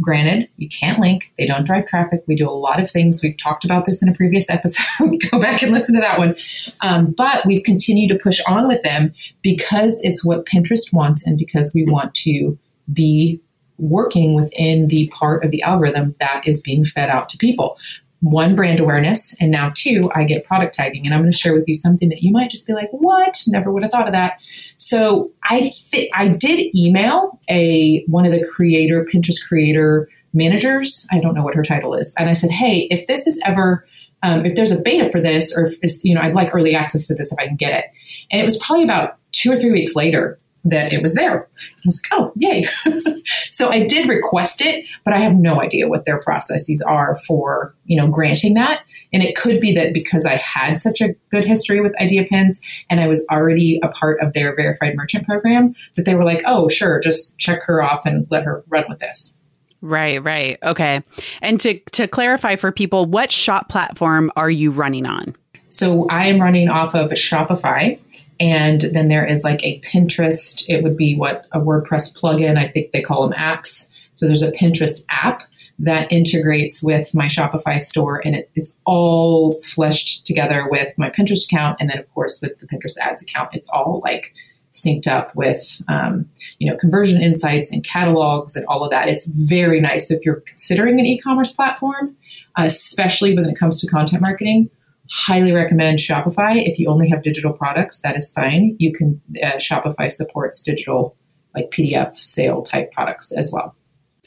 Granted, 0.00 0.48
you 0.56 0.68
can't 0.68 0.98
link, 0.98 1.32
they 1.38 1.46
don't 1.46 1.64
drive 1.64 1.86
traffic. 1.86 2.22
We 2.26 2.36
do 2.36 2.48
a 2.48 2.52
lot 2.52 2.80
of 2.80 2.90
things. 2.90 3.22
We've 3.22 3.36
talked 3.38 3.64
about 3.64 3.86
this 3.86 4.02
in 4.02 4.08
a 4.08 4.14
previous 4.14 4.50
episode. 4.50 5.16
Go 5.30 5.40
back 5.40 5.62
and 5.62 5.72
listen 5.72 5.94
to 5.94 6.00
that 6.00 6.18
one. 6.18 6.36
Um, 6.82 7.12
but 7.12 7.46
we've 7.46 7.62
continued 7.64 8.08
to 8.08 8.22
push 8.22 8.40
on 8.46 8.68
with 8.68 8.82
them 8.82 9.14
because 9.42 9.98
it's 10.02 10.24
what 10.24 10.46
Pinterest 10.46 10.92
wants 10.92 11.26
and 11.26 11.38
because 11.38 11.72
we 11.74 11.84
want 11.84 12.14
to 12.16 12.58
be 12.92 13.40
working 13.78 14.34
within 14.34 14.88
the 14.88 15.08
part 15.08 15.44
of 15.44 15.50
the 15.50 15.62
algorithm 15.62 16.14
that 16.20 16.46
is 16.46 16.60
being 16.62 16.84
fed 16.84 17.08
out 17.08 17.28
to 17.30 17.38
people. 17.38 17.76
One, 18.20 18.54
brand 18.54 18.80
awareness, 18.80 19.34
and 19.40 19.50
now 19.50 19.72
two, 19.74 20.10
I 20.14 20.24
get 20.24 20.44
product 20.44 20.74
tagging. 20.74 21.06
And 21.06 21.14
I'm 21.14 21.20
going 21.20 21.32
to 21.32 21.36
share 21.36 21.54
with 21.54 21.64
you 21.66 21.74
something 21.74 22.10
that 22.10 22.22
you 22.22 22.32
might 22.32 22.50
just 22.50 22.66
be 22.66 22.74
like, 22.74 22.88
"What? 22.90 23.42
Never 23.46 23.72
would 23.72 23.82
have 23.82 23.92
thought 23.92 24.06
of 24.06 24.12
that." 24.12 24.38
So 24.76 25.30
I 25.44 25.72
th- 25.90 26.10
I 26.14 26.28
did 26.28 26.74
email 26.76 27.40
a 27.48 28.04
one 28.06 28.26
of 28.26 28.32
the 28.32 28.44
creator 28.54 29.06
Pinterest 29.12 29.46
creator 29.46 30.08
managers. 30.34 31.06
I 31.10 31.20
don't 31.20 31.34
know 31.34 31.42
what 31.42 31.54
her 31.54 31.62
title 31.62 31.94
is, 31.94 32.14
and 32.18 32.28
I 32.28 32.32
said, 32.32 32.50
"Hey, 32.50 32.88
if 32.90 33.06
this 33.06 33.26
is 33.26 33.40
ever 33.44 33.86
um, 34.22 34.44
if 34.44 34.54
there's 34.54 34.72
a 34.72 34.80
beta 34.80 35.10
for 35.10 35.20
this, 35.20 35.56
or 35.56 35.72
if 35.80 36.04
you 36.04 36.14
know, 36.14 36.20
I'd 36.20 36.34
like 36.34 36.54
early 36.54 36.74
access 36.74 37.06
to 37.06 37.14
this 37.14 37.32
if 37.32 37.38
I 37.38 37.46
can 37.46 37.56
get 37.56 37.72
it." 37.72 37.86
And 38.30 38.40
it 38.40 38.44
was 38.44 38.58
probably 38.58 38.84
about 38.84 39.16
two 39.32 39.50
or 39.50 39.56
three 39.56 39.72
weeks 39.72 39.96
later 39.96 40.38
that 40.64 40.92
it 40.92 41.02
was 41.02 41.14
there. 41.14 41.48
I 41.58 41.80
was 41.84 42.02
like, 42.02 42.20
oh, 42.20 42.32
yay. 42.36 42.66
so 43.50 43.70
I 43.70 43.86
did 43.86 44.08
request 44.08 44.60
it, 44.60 44.86
but 45.04 45.14
I 45.14 45.18
have 45.18 45.34
no 45.34 45.60
idea 45.60 45.88
what 45.88 46.04
their 46.04 46.20
processes 46.20 46.82
are 46.82 47.16
for, 47.26 47.74
you 47.84 48.00
know, 48.00 48.08
granting 48.08 48.54
that. 48.54 48.82
And 49.12 49.22
it 49.22 49.36
could 49.36 49.60
be 49.60 49.74
that 49.74 49.92
because 49.92 50.24
I 50.24 50.36
had 50.36 50.78
such 50.78 51.00
a 51.00 51.14
good 51.30 51.44
history 51.44 51.80
with 51.80 51.98
Idea 52.00 52.24
Pins 52.24 52.60
and 52.88 53.00
I 53.00 53.08
was 53.08 53.26
already 53.30 53.80
a 53.82 53.88
part 53.88 54.20
of 54.20 54.32
their 54.32 54.54
verified 54.54 54.94
merchant 54.94 55.26
program, 55.26 55.74
that 55.96 56.04
they 56.04 56.14
were 56.14 56.24
like, 56.24 56.42
oh, 56.46 56.68
sure, 56.68 57.00
just 57.00 57.38
check 57.38 57.62
her 57.64 57.82
off 57.82 58.06
and 58.06 58.26
let 58.30 58.44
her 58.44 58.62
run 58.68 58.84
with 58.88 58.98
this. 58.98 59.36
Right, 59.82 60.22
right. 60.22 60.58
Okay. 60.62 61.02
And 61.40 61.58
to 61.60 61.78
to 61.92 62.06
clarify 62.06 62.56
for 62.56 62.70
people, 62.70 63.06
what 63.06 63.32
shop 63.32 63.70
platform 63.70 64.30
are 64.36 64.50
you 64.50 64.70
running 64.70 65.06
on? 65.06 65.34
So 65.70 66.06
I 66.08 66.26
am 66.26 66.40
running 66.40 66.68
off 66.68 66.94
of 66.94 67.10
Shopify 67.12 67.98
and 68.40 68.80
then 68.92 69.08
there 69.08 69.26
is 69.26 69.44
like 69.44 69.62
a 69.62 69.80
Pinterest, 69.80 70.64
it 70.66 70.82
would 70.82 70.96
be 70.96 71.14
what 71.14 71.46
a 71.52 71.60
WordPress 71.60 72.18
plugin, 72.18 72.56
I 72.56 72.68
think 72.68 72.90
they 72.90 73.02
call 73.02 73.28
them 73.28 73.38
apps. 73.38 73.88
So 74.14 74.26
there's 74.26 74.42
a 74.42 74.50
Pinterest 74.50 75.04
app 75.10 75.42
that 75.78 76.10
integrates 76.10 76.82
with 76.82 77.14
my 77.14 77.26
Shopify 77.26 77.80
store 77.80 78.20
and 78.24 78.34
it, 78.34 78.50
it's 78.54 78.76
all 78.84 79.52
fleshed 79.62 80.26
together 80.26 80.66
with 80.70 80.92
my 80.98 81.10
Pinterest 81.10 81.44
account 81.44 81.76
and 81.80 81.88
then 81.88 81.98
of 81.98 82.12
course 82.12 82.40
with 82.42 82.58
the 82.60 82.66
Pinterest 82.66 82.98
ads 82.98 83.22
account. 83.22 83.50
It's 83.52 83.68
all 83.68 84.00
like 84.04 84.34
synced 84.72 85.06
up 85.06 85.34
with 85.34 85.82
um, 85.88 86.28
you 86.58 86.70
know 86.70 86.76
conversion 86.76 87.20
insights 87.20 87.72
and 87.72 87.84
catalogs 87.84 88.56
and 88.56 88.64
all 88.66 88.84
of 88.84 88.90
that. 88.90 89.08
It's 89.08 89.26
very 89.26 89.80
nice. 89.80 90.08
So 90.08 90.14
if 90.14 90.24
you're 90.24 90.40
considering 90.40 91.00
an 91.00 91.06
e-commerce 91.06 91.52
platform, 91.52 92.16
especially 92.56 93.34
when 93.34 93.46
it 93.46 93.58
comes 93.58 93.80
to 93.80 93.86
content 93.86 94.22
marketing, 94.22 94.70
highly 95.10 95.52
recommend 95.52 95.98
Shopify. 95.98 96.66
If 96.66 96.78
you 96.78 96.88
only 96.88 97.08
have 97.08 97.22
digital 97.22 97.52
products, 97.52 98.00
that 98.02 98.16
is 98.16 98.32
fine. 98.32 98.76
You 98.78 98.92
can 98.92 99.20
uh, 99.42 99.56
Shopify 99.56 100.10
supports 100.10 100.62
digital 100.62 101.16
like 101.54 101.70
PDF 101.70 102.16
sale 102.16 102.62
type 102.62 102.92
products 102.92 103.32
as 103.32 103.50
well. 103.52 103.74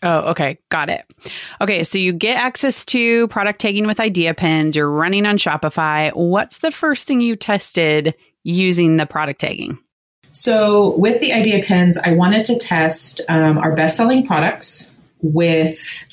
Oh, 0.02 0.32
okay. 0.32 0.58
Got 0.70 0.90
it. 0.90 1.06
Okay. 1.62 1.86
So 1.86 1.98
you 1.98 2.12
get 2.12 2.38
access 2.38 2.84
to 2.86 3.30
product 3.30 3.62
tagging 3.62 3.88
with 3.88 4.02
idea 4.02 4.34
pins. 4.34 4.76
You're 4.76 4.92
running 4.92 5.26
on 5.26 5.38
Shopify. 5.38 6.14
What's 6.14 6.60
the 6.60 6.72
first 6.72 7.08
thing 7.08 7.22
you 7.22 7.38
tested 7.38 8.14
using 8.44 8.98
the 8.98 9.06
product 9.06 9.40
tagging? 9.40 9.80
So, 10.36 10.96
with 10.98 11.22
the 11.22 11.32
idea 11.32 11.62
pins, 11.62 11.96
I 12.00 12.14
wanted 12.14 12.44
to 12.46 12.58
test 12.58 13.22
um, 13.30 13.60
our 13.60 13.76
best 13.76 13.96
selling 13.96 14.26
products 14.26 14.92
with 15.22 16.06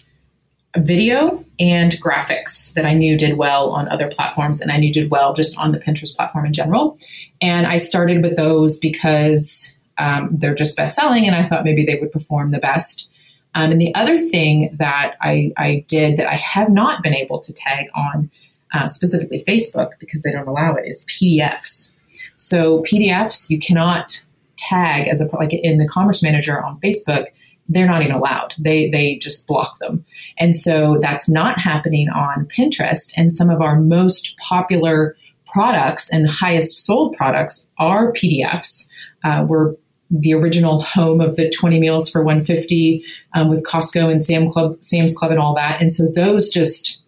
video 0.76 1.44
and 1.58 1.92
graphics 2.00 2.74
that 2.74 2.86
I 2.86 2.94
knew 2.94 3.18
did 3.18 3.36
well 3.36 3.70
on 3.70 3.88
other 3.88 4.08
platforms 4.08 4.60
and 4.60 4.70
I 4.70 4.76
knew 4.76 4.92
did 4.92 5.10
well 5.10 5.34
just 5.34 5.58
on 5.58 5.72
the 5.72 5.78
Pinterest 5.78 6.14
platform 6.14 6.46
in 6.46 6.52
general. 6.52 6.96
And 7.42 7.66
I 7.66 7.76
started 7.76 8.22
with 8.22 8.36
those 8.36 8.78
because 8.78 9.74
um, 9.98 10.30
they're 10.32 10.54
just 10.54 10.76
best 10.76 10.96
selling 10.96 11.26
and 11.26 11.34
I 11.34 11.48
thought 11.48 11.64
maybe 11.64 11.84
they 11.84 11.98
would 11.98 12.12
perform 12.12 12.52
the 12.52 12.58
best. 12.58 13.10
Um, 13.54 13.72
and 13.72 13.80
the 13.80 13.94
other 13.96 14.16
thing 14.16 14.74
that 14.78 15.16
I, 15.20 15.52
I, 15.56 15.84
did 15.88 16.16
that 16.16 16.28
I 16.28 16.36
have 16.36 16.70
not 16.70 17.02
been 17.02 17.14
able 17.14 17.40
to 17.40 17.52
tag 17.52 17.86
on 17.96 18.30
uh, 18.72 18.86
specifically 18.86 19.42
Facebook 19.46 19.92
because 19.98 20.22
they 20.22 20.30
don't 20.30 20.46
allow 20.46 20.74
it 20.74 20.86
is 20.86 21.04
PDFs. 21.06 21.94
So 22.36 22.84
PDFs 22.84 23.50
you 23.50 23.58
cannot 23.58 24.22
tag 24.56 25.08
as 25.08 25.20
a 25.20 25.26
like 25.36 25.52
in 25.52 25.78
the 25.78 25.88
Commerce 25.88 26.22
Manager 26.22 26.62
on 26.62 26.78
Facebook. 26.80 27.26
They're 27.70 27.86
not 27.86 28.02
even 28.02 28.14
allowed. 28.14 28.52
They 28.58 28.90
they 28.90 29.16
just 29.16 29.46
block 29.46 29.78
them, 29.78 30.04
and 30.38 30.54
so 30.54 30.98
that's 31.00 31.28
not 31.28 31.58
happening 31.58 32.08
on 32.10 32.46
Pinterest. 32.46 33.12
And 33.16 33.32
some 33.32 33.48
of 33.48 33.62
our 33.62 33.80
most 33.80 34.36
popular 34.38 35.16
products 35.46 36.12
and 36.12 36.28
highest 36.28 36.84
sold 36.84 37.16
products 37.16 37.70
are 37.78 38.12
PDFs. 38.12 38.88
Uh, 39.24 39.46
we're 39.48 39.74
the 40.10 40.34
original 40.34 40.80
home 40.80 41.20
of 41.20 41.36
the 41.36 41.48
20 41.50 41.78
meals 41.78 42.10
for 42.10 42.24
150 42.24 43.04
um, 43.34 43.48
with 43.48 43.64
Costco 43.64 44.10
and 44.10 44.20
Sam 44.20 44.50
Club, 44.50 44.82
Sam's 44.82 45.16
Club 45.16 45.30
and 45.30 45.38
all 45.38 45.54
that. 45.54 45.80
And 45.80 45.92
so 45.92 46.06
those 46.06 46.50
just 46.50 47.00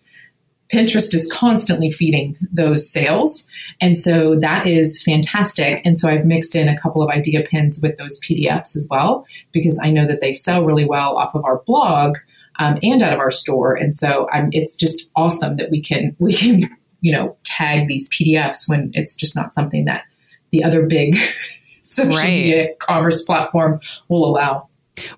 Pinterest 0.72 1.14
is 1.14 1.30
constantly 1.30 1.90
feeding 1.90 2.36
those 2.50 2.88
sales. 2.88 3.46
And 3.80 3.96
so 3.96 4.38
that 4.40 4.66
is 4.66 5.02
fantastic. 5.02 5.82
And 5.84 5.98
so 5.98 6.08
I've 6.08 6.24
mixed 6.24 6.56
in 6.56 6.68
a 6.68 6.80
couple 6.80 7.02
of 7.02 7.10
idea 7.10 7.42
pins 7.42 7.80
with 7.82 7.98
those 7.98 8.18
PDFs 8.20 8.74
as 8.74 8.86
well, 8.90 9.26
because 9.52 9.78
I 9.82 9.90
know 9.90 10.06
that 10.06 10.20
they 10.20 10.32
sell 10.32 10.64
really 10.64 10.86
well 10.86 11.16
off 11.16 11.34
of 11.34 11.44
our 11.44 11.58
blog 11.66 12.16
um, 12.58 12.78
and 12.82 13.02
out 13.02 13.12
of 13.12 13.18
our 13.18 13.30
store. 13.30 13.74
And 13.74 13.92
so 13.92 14.28
um, 14.32 14.48
it's 14.52 14.76
just 14.76 15.10
awesome 15.14 15.56
that 15.56 15.70
we 15.70 15.82
can, 15.82 16.16
we 16.20 16.32
can, 16.32 16.70
you 17.00 17.12
know, 17.12 17.36
tag 17.44 17.86
these 17.86 18.08
PDFs 18.08 18.68
when 18.68 18.92
it's 18.94 19.14
just 19.14 19.36
not 19.36 19.52
something 19.52 19.84
that 19.84 20.04
the 20.52 20.64
other 20.64 20.86
big 20.86 21.16
social 21.82 22.14
right. 22.14 22.28
media 22.28 22.74
commerce 22.78 23.22
platform 23.22 23.80
will 24.08 24.24
allow. 24.24 24.68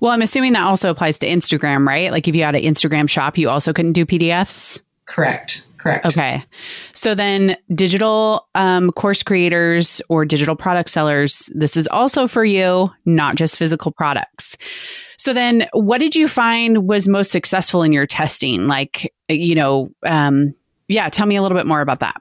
Well, 0.00 0.12
I'm 0.12 0.22
assuming 0.22 0.52
that 0.52 0.64
also 0.64 0.90
applies 0.90 1.18
to 1.18 1.28
Instagram, 1.28 1.86
right? 1.86 2.10
Like 2.10 2.28
if 2.28 2.34
you 2.34 2.44
had 2.44 2.54
an 2.54 2.62
Instagram 2.62 3.08
shop, 3.08 3.36
you 3.36 3.50
also 3.50 3.72
couldn't 3.72 3.92
do 3.92 4.06
PDFs? 4.06 4.80
Correct. 5.06 5.64
Correct. 5.78 6.06
Okay. 6.06 6.42
So 6.94 7.14
then, 7.14 7.58
digital 7.74 8.48
um, 8.54 8.90
course 8.92 9.22
creators 9.22 10.00
or 10.08 10.24
digital 10.24 10.56
product 10.56 10.88
sellers, 10.88 11.50
this 11.54 11.76
is 11.76 11.86
also 11.88 12.26
for 12.26 12.42
you, 12.42 12.90
not 13.04 13.34
just 13.34 13.58
physical 13.58 13.92
products. 13.92 14.56
So 15.18 15.34
then, 15.34 15.68
what 15.74 15.98
did 15.98 16.16
you 16.16 16.26
find 16.26 16.88
was 16.88 17.06
most 17.06 17.30
successful 17.30 17.82
in 17.82 17.92
your 17.92 18.06
testing? 18.06 18.66
Like, 18.66 19.12
you 19.28 19.54
know, 19.54 19.90
um, 20.06 20.54
yeah, 20.88 21.10
tell 21.10 21.26
me 21.26 21.36
a 21.36 21.42
little 21.42 21.58
bit 21.58 21.66
more 21.66 21.82
about 21.82 22.00
that. 22.00 22.16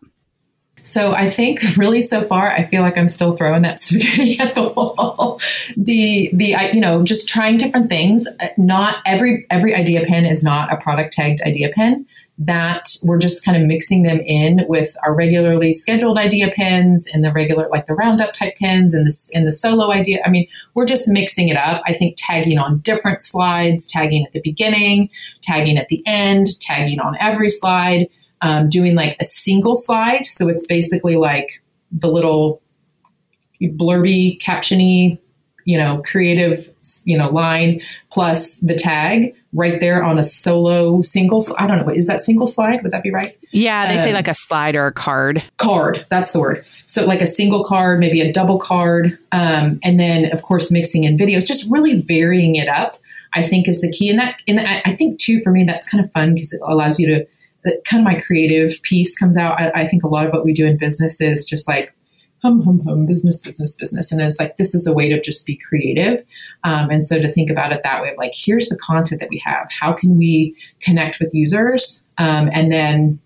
So 0.84 1.14
I 1.14 1.30
think 1.30 1.62
really 1.78 2.02
so 2.02 2.22
far, 2.22 2.52
I 2.52 2.66
feel 2.66 2.82
like 2.82 2.98
I'm 2.98 3.08
still 3.08 3.38
throwing 3.38 3.62
that 3.62 3.80
spaghetti 3.80 4.40
at 4.40 4.56
the 4.56 4.64
wall. 4.64 5.40
the 5.78 6.30
the 6.34 6.56
you 6.74 6.82
know 6.82 7.02
just 7.04 7.28
trying 7.30 7.58
different 7.58 7.90
things. 7.90 8.28
Not 8.58 8.98
every 9.06 9.48
every 9.50 9.74
idea 9.74 10.06
pin 10.06 10.26
is 10.26 10.44
not 10.44 10.72
a 10.72 10.76
product 10.78 11.14
tagged 11.14 11.42
idea 11.42 11.70
pin 11.70 12.06
that 12.40 12.90
we're 13.04 13.20
just 13.20 13.46
kind 13.46 13.56
of 13.56 13.68
mixing 13.68 14.04
them 14.04 14.20
in 14.26 14.66
with 14.68 14.96
our 15.06 15.16
regularly 15.16 15.72
scheduled 15.72 16.18
idea 16.18 16.50
pins 16.50 17.08
and 17.14 17.24
the 17.24 17.32
regular 17.32 17.70
like 17.70 17.86
the 17.86 17.94
roundup 17.94 18.34
type 18.34 18.56
pins 18.56 18.94
and 18.94 19.06
the 19.06 19.32
and 19.36 19.48
the 19.48 19.52
solo 19.52 19.92
idea. 19.92 20.20
I 20.26 20.30
mean, 20.30 20.48
we're 20.74 20.86
just 20.86 21.08
mixing 21.08 21.50
it 21.50 21.58
up. 21.58 21.84
I 21.86 21.94
think 21.94 22.16
tagging 22.18 22.58
on 22.58 22.80
different 22.80 23.22
slides, 23.22 23.86
tagging 23.86 24.26
at 24.26 24.34
the 24.34 24.42
beginning, 24.42 25.10
tagging 25.42 25.78
at 25.78 25.90
the 25.90 26.02
end, 26.08 26.60
tagging 26.60 27.00
on 27.00 27.16
every 27.20 27.50
slide, 27.50 28.08
um, 28.42 28.68
doing 28.68 28.96
like 28.96 29.16
a 29.20 29.26
single 29.26 29.76
slide. 29.76 30.26
So 30.26 30.48
it's 30.48 30.66
basically 30.66 31.18
like 31.18 31.62
the 31.92 32.08
little 32.08 32.62
blurby 33.62 34.42
captiony 34.42 35.20
you 35.66 35.78
know, 35.78 36.02
creative, 36.06 36.70
you 37.06 37.18
know, 37.18 37.30
line 37.30 37.82
plus 38.12 38.60
the 38.60 38.76
tag 38.76 39.36
right 39.54 39.80
there 39.80 40.04
on 40.04 40.18
a 40.18 40.24
solo 40.24 41.02
single. 41.02 41.44
I 41.58 41.68
don't 41.68 41.86
know. 41.86 41.94
Is 41.94 42.08
that 42.08 42.22
single 42.22 42.48
slide? 42.48 42.82
Would 42.84 42.92
that 42.92 43.04
be 43.04 43.12
right? 43.12 43.38
Yeah, 43.52 43.88
they 43.88 43.96
um, 43.96 44.00
say 44.00 44.14
like 44.14 44.28
a 44.28 44.34
slide 44.34 44.76
or 44.76 44.88
a 44.88 44.92
card. 44.92 45.44
Card. 45.58 46.06
That's 46.10 46.32
the 46.32 46.40
word. 46.40 46.66
So 46.88 47.06
like 47.06 47.22
a 47.22 47.28
single 47.28 47.64
card, 47.64 48.00
maybe 48.00 48.22
a 48.22 48.32
double 48.34 48.60
card. 48.60 49.18
Um, 49.32 49.80
and 49.84 50.00
then 50.00 50.32
of 50.32 50.42
course 50.42 50.72
mixing 50.72 51.04
in 51.04 51.18
videos, 51.18 51.46
just 51.46 51.70
really 51.72 52.02
varying 52.02 52.56
it 52.56 52.68
up. 52.68 53.00
I 53.36 53.42
think 53.42 53.68
is 53.68 53.82
the 53.82 53.92
key. 53.92 54.12
And 54.12 54.20
that, 54.20 54.40
and 54.48 54.60
I 54.60 54.94
think 54.94 55.20
too, 55.20 55.40
for 55.40 55.52
me, 55.52 55.64
that's 55.64 55.90
kind 55.90 56.04
of 56.06 56.12
fun 56.12 56.36
because 56.36 56.54
it 56.54 56.62
allows 56.64 57.00
you 57.00 57.08
to, 57.08 57.28
kind 57.84 58.02
of 58.02 58.04
my 58.04 58.20
creative 58.20 58.80
piece 58.84 59.18
comes 59.18 59.38
out. 59.38 59.60
I, 59.60 59.72
I 59.72 59.88
think 59.88 60.04
a 60.04 60.08
lot 60.08 60.28
of 60.28 60.34
what 60.34 60.46
we 60.46 60.54
do 60.54 60.68
in 60.68 60.78
business 60.78 61.20
is 61.20 61.46
just 61.46 61.68
like 61.68 61.94
hum, 62.44 62.62
hum, 62.62 62.82
hum, 62.86 63.06
business, 63.08 63.42
business, 63.42 63.76
business. 63.76 64.12
And 64.12 64.22
it's 64.22 64.38
like, 64.38 64.58
this 64.58 64.76
is 64.76 64.86
a 64.86 64.94
way 64.94 65.08
to 65.10 65.20
just 65.20 65.46
be 65.46 65.56
creative. 65.56 66.24
Um, 66.66 66.90
and 66.90 67.08
so 67.08 67.18
to 67.20 67.32
think 67.32 67.50
about 67.50 67.72
it 67.72 67.82
that 67.84 68.02
way, 68.02 68.12
of 68.12 68.18
like, 68.18 68.34
here's 68.36 68.68
the 68.68 68.78
content 68.78 69.22
that 69.22 69.30
we 69.30 69.42
have. 69.46 69.68
How 69.72 69.94
can 69.94 70.18
we 70.18 70.56
connect 70.82 71.20
with 71.22 71.34
users? 71.34 72.04
Um, 72.18 72.50
and 72.54 72.72
then 72.72 73.20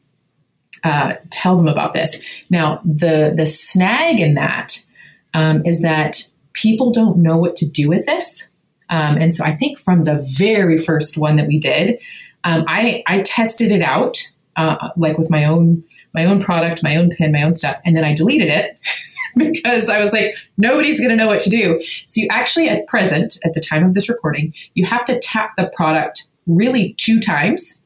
uh, 0.83 1.15
tell 1.31 1.57
them 1.57 1.67
about 1.67 1.93
this. 1.93 2.23
Now, 2.51 2.79
the, 2.85 3.33
the 3.35 3.47
snag 3.47 4.19
in 4.19 4.35
that 4.35 4.85
um, 5.33 5.65
is 5.65 5.81
that 5.81 6.23
people 6.53 6.91
don't 6.91 7.17
know 7.17 7.37
what 7.37 7.55
to 7.57 7.67
do 7.67 7.89
with 7.89 8.05
this. 8.05 8.49
Um, 8.89 9.17
and 9.17 9.33
so 9.33 9.43
I 9.43 9.55
think 9.55 9.79
from 9.79 10.03
the 10.03 10.23
very 10.37 10.77
first 10.77 11.17
one 11.17 11.37
that 11.37 11.47
we 11.47 11.59
did, 11.59 11.99
um, 12.43 12.65
I, 12.67 13.03
I 13.07 13.21
tested 13.23 13.71
it 13.71 13.81
out, 13.81 14.17
uh, 14.55 14.89
like 14.95 15.17
with 15.17 15.31
my 15.31 15.45
own 15.45 15.83
my 16.17 16.25
own 16.25 16.41
product, 16.41 16.81
my 16.81 16.95
own 16.95 17.11
pin, 17.11 17.31
my 17.31 17.43
own 17.43 17.53
stuff. 17.53 17.79
And 17.85 17.95
then 17.95 18.03
I 18.03 18.11
deleted 18.15 18.47
it 18.47 18.79
because 19.37 19.87
I 19.87 19.99
was 19.99 20.11
like, 20.11 20.35
nobody's 20.57 20.99
going 20.99 21.11
to 21.11 21.15
know 21.15 21.27
what 21.27 21.39
to 21.41 21.49
do. 21.49 21.79
So 22.07 22.21
you 22.21 22.27
actually, 22.31 22.67
at 22.69 22.87
present, 22.87 23.37
at 23.45 23.53
the 23.53 23.61
time 23.61 23.85
of 23.85 23.93
this 23.93 24.09
recording, 24.09 24.51
you 24.73 24.83
have 24.85 25.05
to 25.05 25.19
tap 25.19 25.51
the 25.57 25.71
product 25.75 26.27
really 26.47 26.95
two 26.95 27.19
times 27.19 27.83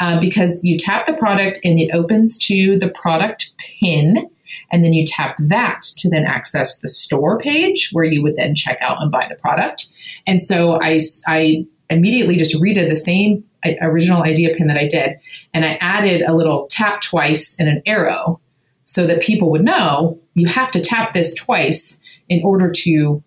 uh, 0.00 0.18
because 0.18 0.64
you 0.64 0.78
tap 0.78 1.06
the 1.06 1.12
product 1.12 1.60
and 1.62 1.78
it 1.78 1.90
opens 1.92 2.38
to 2.46 2.78
the 2.78 2.88
product 2.88 3.52
pin. 3.58 4.30
And 4.72 4.82
then 4.82 4.94
you 4.94 5.04
tap 5.04 5.36
that 5.38 5.82
to 5.98 6.08
then 6.08 6.24
access 6.24 6.80
the 6.80 6.88
store 6.88 7.38
page 7.38 7.90
where 7.92 8.04
you 8.04 8.22
would 8.22 8.36
then 8.36 8.54
check 8.54 8.78
out 8.80 9.02
and 9.02 9.10
buy 9.10 9.26
the 9.28 9.36
product. 9.36 9.92
And 10.26 10.40
so 10.40 10.80
I, 10.80 10.98
I 11.26 11.66
immediately 11.90 12.36
just 12.36 12.60
redid 12.60 12.88
the 12.88 12.96
same 12.96 13.44
uh, 13.64 13.72
original 13.82 14.22
idea 14.22 14.54
pin 14.56 14.68
that 14.68 14.76
I 14.76 14.86
did. 14.86 15.18
And 15.52 15.64
I 15.64 15.74
added 15.80 16.22
a 16.22 16.34
little 16.34 16.66
tap 16.70 17.00
twice 17.00 17.58
and 17.58 17.68
an 17.68 17.82
arrow 17.86 18.40
so 18.84 19.06
that 19.06 19.22
people 19.22 19.50
would 19.50 19.64
know 19.64 20.18
you 20.34 20.48
have 20.48 20.70
to 20.72 20.80
tap 20.80 21.14
this 21.14 21.34
twice 21.34 22.00
in 22.28 22.42
order 22.44 22.70
to 22.70 23.22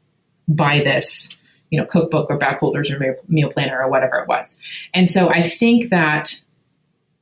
buy 0.47 0.79
this, 0.79 1.35
you 1.69 1.79
know, 1.79 1.85
cookbook 1.85 2.29
or 2.29 2.37
back 2.37 2.59
holders 2.59 2.91
or 2.91 3.17
meal 3.27 3.49
planner 3.49 3.81
or 3.81 3.89
whatever 3.89 4.17
it 4.17 4.27
was. 4.27 4.59
And 4.93 5.09
so 5.09 5.29
I 5.29 5.41
think 5.41 5.89
that 5.89 6.41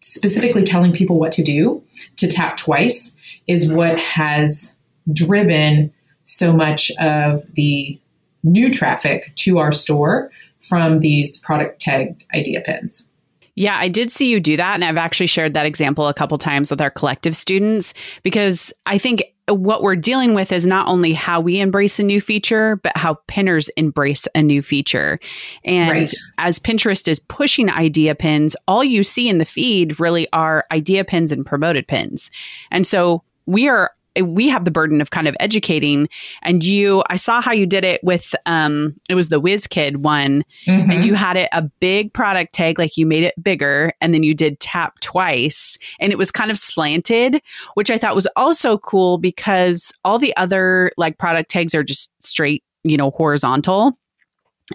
specifically 0.02 0.64
telling 0.64 0.92
people 0.92 1.20
what 1.20 1.32
to 1.34 1.44
do 1.44 1.84
to 2.18 2.28
tap 2.28 2.58
twice 2.58 3.16
is 3.48 3.72
what 3.72 4.00
has 4.00 4.76
driven 5.12 5.92
so 6.24 6.54
much 6.54 6.92
of 7.00 7.44
the 7.54 8.00
new 8.44 8.72
traffic 8.72 9.32
to 9.36 9.58
our 9.58 9.72
store 9.72 10.32
from 10.60 11.00
these 11.00 11.40
product 11.40 11.80
tagged 11.80 12.26
idea 12.34 12.62
pins. 12.62 13.08
Yeah, 13.56 13.78
I 13.80 13.88
did 13.88 14.12
see 14.12 14.30
you 14.30 14.40
do 14.40 14.58
that. 14.58 14.76
And 14.76 14.84
I've 14.84 14.98
actually 14.98 15.28
shared 15.28 15.54
that 15.54 15.66
example 15.66 16.08
a 16.08 16.14
couple 16.14 16.38
times 16.38 16.70
with 16.70 16.82
our 16.82 16.90
collective 16.90 17.36
students 17.36 17.94
because 18.22 18.74
I 18.86 18.98
think 18.98 19.24
what 19.48 19.82
we're 19.82 19.96
dealing 19.96 20.34
with 20.34 20.52
is 20.52 20.68
not 20.68 20.88
only 20.88 21.14
how 21.14 21.40
we 21.40 21.60
embrace 21.60 22.00
a 22.00 22.04
new 22.04 22.20
feature, 22.20 22.78
but 22.78 22.98
how 22.98 23.18
pinners 23.28 23.70
embrace 23.78 24.28
a 24.36 24.42
new 24.42 24.62
feature. 24.62 25.20
And 25.64 25.92
right. 25.92 26.14
as 26.38 26.60
Pinterest 26.60 27.08
is 27.08 27.20
pushing 27.20 27.70
idea 27.70 28.16
pins, 28.16 28.58
all 28.68 28.84
you 28.84 29.04
see 29.04 29.30
in 29.30 29.38
the 29.38 29.46
feed 29.46 30.00
really 30.00 30.28
are 30.34 30.66
idea 30.72 31.06
pins 31.06 31.32
and 31.32 31.46
promoted 31.46 31.88
pins. 31.88 32.32
And 32.72 32.86
so 32.86 33.24
we 33.46 33.70
are 33.70 33.92
we 34.24 34.50
have 34.50 34.66
the 34.66 34.72
burden 34.72 35.02
of 35.02 35.12
kind 35.12 35.28
of 35.28 35.36
educating. 35.40 36.08
And 36.42 36.64
you 36.64 37.04
i 37.10 37.16
saw 37.16 37.42
how 37.42 37.52
you 37.52 37.66
did 37.66 37.84
it 37.84 38.04
with 38.04 38.36
um 38.46 38.96
it 39.10 39.16
was 39.16 39.30
the 39.30 39.40
whiz 39.40 39.68
kid 39.68 40.04
one. 40.04 40.44
Mm-hmm. 40.68 40.92
and 40.92 41.06
you 41.06 41.16
had 41.16 41.38
it 41.38 41.50
a 41.52 41.62
big 41.62 42.14
product 42.14 42.54
tag 42.54 42.80
like 42.80 42.98
you 42.98 43.06
made 43.06 43.24
it 43.24 43.42
bigger 43.42 43.94
and 44.02 44.14
then 44.14 44.24
you 44.24 44.34
did 44.34 44.60
tap 44.60 45.00
twice. 45.02 45.78
And 46.00 46.12
it 46.12 46.18
was 46.18 46.32
kind 46.32 46.52
of 46.52 46.58
slanted 46.58 47.42
which 47.74 47.90
i 47.90 47.98
thought 47.98 48.16
was 48.16 48.28
also 48.36 48.78
cool 48.78 49.18
because 49.18 49.92
all 50.04 50.20
the 50.20 50.36
other 50.38 50.92
like 50.98 51.18
product 51.18 51.50
tags 51.50 51.76
are 51.76 51.84
just 51.84 52.12
straight 52.24 52.64
you 52.84 52.98
know 52.98 53.12
horizontal. 53.12 53.98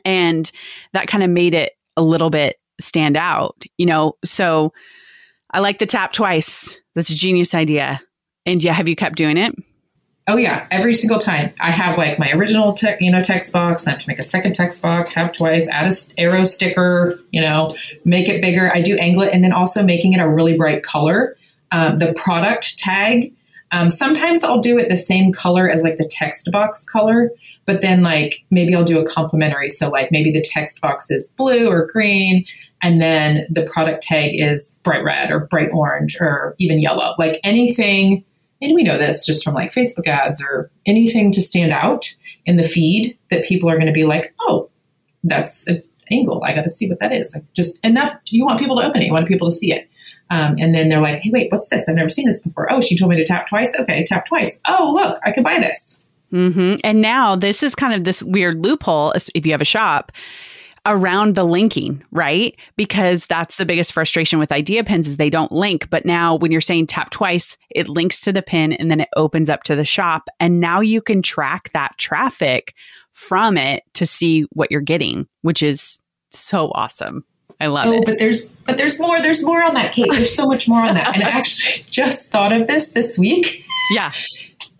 And 0.04 0.50
that 0.92 1.08
kind 1.08 1.24
of 1.24 1.30
made 1.30 1.54
it 1.54 1.72
a 1.96 2.02
little 2.02 2.30
bit 2.30 2.56
stand 2.80 3.16
out 3.16 3.64
you 3.76 3.86
know? 3.86 4.16
So 4.24 4.72
i 5.52 5.60
like 5.60 5.78
the 5.78 5.86
tap 5.86 6.12
twice. 6.12 6.80
That's 6.94 7.10
a 7.10 7.14
genius 7.14 7.54
idea 7.54 8.00
and 8.50 8.62
yeah, 8.62 8.72
have 8.72 8.88
you 8.88 8.96
kept 8.96 9.16
doing 9.16 9.36
it? 9.36 9.54
Oh 10.28 10.36
yeah, 10.36 10.66
every 10.70 10.94
single 10.94 11.18
time. 11.18 11.52
I 11.60 11.72
have 11.72 11.98
like 11.98 12.18
my 12.18 12.30
original 12.32 12.72
te- 12.72 12.96
you 13.00 13.10
know 13.10 13.22
text 13.22 13.52
box, 13.52 13.86
I 13.86 13.90
have 13.90 14.00
to 14.00 14.08
make 14.08 14.18
a 14.18 14.22
second 14.22 14.54
text 14.54 14.82
box, 14.82 15.14
tap 15.14 15.32
twice, 15.32 15.68
add 15.68 15.90
a 15.90 16.20
arrow 16.20 16.44
sticker, 16.44 17.16
you 17.30 17.40
know, 17.40 17.74
make 18.04 18.28
it 18.28 18.40
bigger. 18.40 18.72
I 18.72 18.80
do 18.80 18.96
angle 18.96 19.22
it, 19.22 19.32
and 19.32 19.42
then 19.42 19.52
also 19.52 19.82
making 19.82 20.12
it 20.12 20.20
a 20.20 20.28
really 20.28 20.56
bright 20.56 20.82
color. 20.82 21.36
Um, 21.72 21.98
the 21.98 22.12
product 22.14 22.78
tag. 22.78 23.32
Um, 23.72 23.88
sometimes 23.88 24.42
I'll 24.42 24.60
do 24.60 24.78
it 24.78 24.88
the 24.88 24.96
same 24.96 25.32
color 25.32 25.70
as 25.70 25.82
like 25.82 25.96
the 25.96 26.08
text 26.08 26.50
box 26.50 26.84
color, 26.84 27.30
but 27.66 27.80
then 27.80 28.02
like 28.02 28.44
maybe 28.50 28.74
I'll 28.74 28.84
do 28.84 28.98
a 28.98 29.06
complementary. 29.06 29.70
So 29.70 29.88
like 29.88 30.10
maybe 30.10 30.32
the 30.32 30.42
text 30.42 30.80
box 30.80 31.10
is 31.10 31.28
blue 31.36 31.68
or 31.68 31.86
green, 31.86 32.44
and 32.82 33.00
then 33.00 33.46
the 33.50 33.64
product 33.64 34.02
tag 34.02 34.40
is 34.40 34.78
bright 34.82 35.02
red 35.02 35.30
or 35.30 35.40
bright 35.40 35.70
orange 35.72 36.18
or 36.20 36.54
even 36.58 36.80
yellow. 36.80 37.14
Like 37.18 37.40
anything 37.42 38.24
and 38.62 38.74
we 38.74 38.82
know 38.82 38.98
this 38.98 39.24
just 39.24 39.44
from 39.44 39.54
like 39.54 39.72
Facebook 39.72 40.06
ads 40.06 40.42
or 40.42 40.70
anything 40.86 41.32
to 41.32 41.40
stand 41.40 41.72
out 41.72 42.14
in 42.46 42.56
the 42.56 42.64
feed 42.64 43.18
that 43.30 43.44
people 43.44 43.70
are 43.70 43.76
going 43.76 43.86
to 43.86 43.92
be 43.92 44.04
like, 44.04 44.34
oh, 44.40 44.70
that's 45.24 45.66
an 45.66 45.82
angle. 46.10 46.42
I 46.44 46.54
got 46.54 46.62
to 46.62 46.70
see 46.70 46.88
what 46.88 47.00
that 47.00 47.12
is. 47.12 47.34
Like 47.34 47.44
just 47.54 47.78
enough. 47.84 48.14
You 48.26 48.44
want 48.44 48.60
people 48.60 48.78
to 48.78 48.86
open 48.86 49.02
it. 49.02 49.06
You 49.06 49.12
want 49.12 49.28
people 49.28 49.48
to 49.48 49.54
see 49.54 49.72
it. 49.72 49.88
Um, 50.30 50.56
and 50.58 50.74
then 50.74 50.88
they're 50.88 51.00
like, 51.00 51.22
hey, 51.22 51.30
wait, 51.30 51.50
what's 51.50 51.68
this? 51.68 51.88
I've 51.88 51.96
never 51.96 52.08
seen 52.08 52.26
this 52.26 52.40
before. 52.40 52.70
Oh, 52.72 52.80
she 52.80 52.96
told 52.96 53.10
me 53.10 53.16
to 53.16 53.24
tap 53.24 53.48
twice. 53.48 53.76
Okay, 53.78 54.04
tap 54.04 54.26
twice. 54.26 54.60
Oh, 54.66 54.92
look, 54.94 55.18
I 55.24 55.32
can 55.32 55.42
buy 55.42 55.58
this. 55.58 55.98
Mm-hmm. 56.32 56.76
And 56.84 57.02
now 57.02 57.34
this 57.34 57.62
is 57.62 57.74
kind 57.74 57.94
of 57.94 58.04
this 58.04 58.22
weird 58.22 58.64
loophole 58.64 59.12
if 59.34 59.44
you 59.44 59.52
have 59.52 59.60
a 59.60 59.64
shop 59.64 60.12
around 60.86 61.34
the 61.34 61.44
linking, 61.44 62.02
right? 62.10 62.56
Because 62.76 63.26
that's 63.26 63.56
the 63.56 63.66
biggest 63.66 63.92
frustration 63.92 64.38
with 64.38 64.52
idea 64.52 64.82
pins 64.84 65.06
is 65.06 65.16
they 65.16 65.30
don't 65.30 65.52
link. 65.52 65.88
But 65.90 66.04
now 66.04 66.36
when 66.36 66.50
you're 66.50 66.60
saying 66.60 66.86
tap 66.86 67.10
twice, 67.10 67.56
it 67.70 67.88
links 67.88 68.20
to 68.22 68.32
the 68.32 68.42
pin 68.42 68.72
and 68.72 68.90
then 68.90 69.00
it 69.00 69.08
opens 69.16 69.50
up 69.50 69.62
to 69.64 69.76
the 69.76 69.84
shop. 69.84 70.28
And 70.38 70.60
now 70.60 70.80
you 70.80 71.02
can 71.02 71.22
track 71.22 71.70
that 71.72 71.96
traffic 71.98 72.74
from 73.12 73.56
it 73.56 73.84
to 73.94 74.06
see 74.06 74.42
what 74.52 74.70
you're 74.70 74.80
getting, 74.80 75.26
which 75.42 75.62
is 75.62 76.00
so 76.30 76.70
awesome. 76.74 77.24
I 77.60 77.66
love 77.66 77.86
oh, 77.88 77.92
it. 77.92 78.06
but 78.06 78.18
there's 78.18 78.50
but 78.66 78.78
there's 78.78 78.98
more. 78.98 79.20
There's 79.20 79.44
more 79.44 79.62
on 79.62 79.74
that, 79.74 79.92
Kate. 79.92 80.08
There's 80.10 80.34
so 80.34 80.46
much 80.46 80.66
more 80.66 80.80
on 80.80 80.94
that. 80.94 81.14
And 81.14 81.22
I 81.22 81.28
actually 81.28 81.84
just 81.90 82.30
thought 82.30 82.52
of 82.52 82.66
this 82.66 82.92
this 82.92 83.18
week. 83.18 83.64
Yeah. 83.92 84.12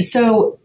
So, 0.01 0.61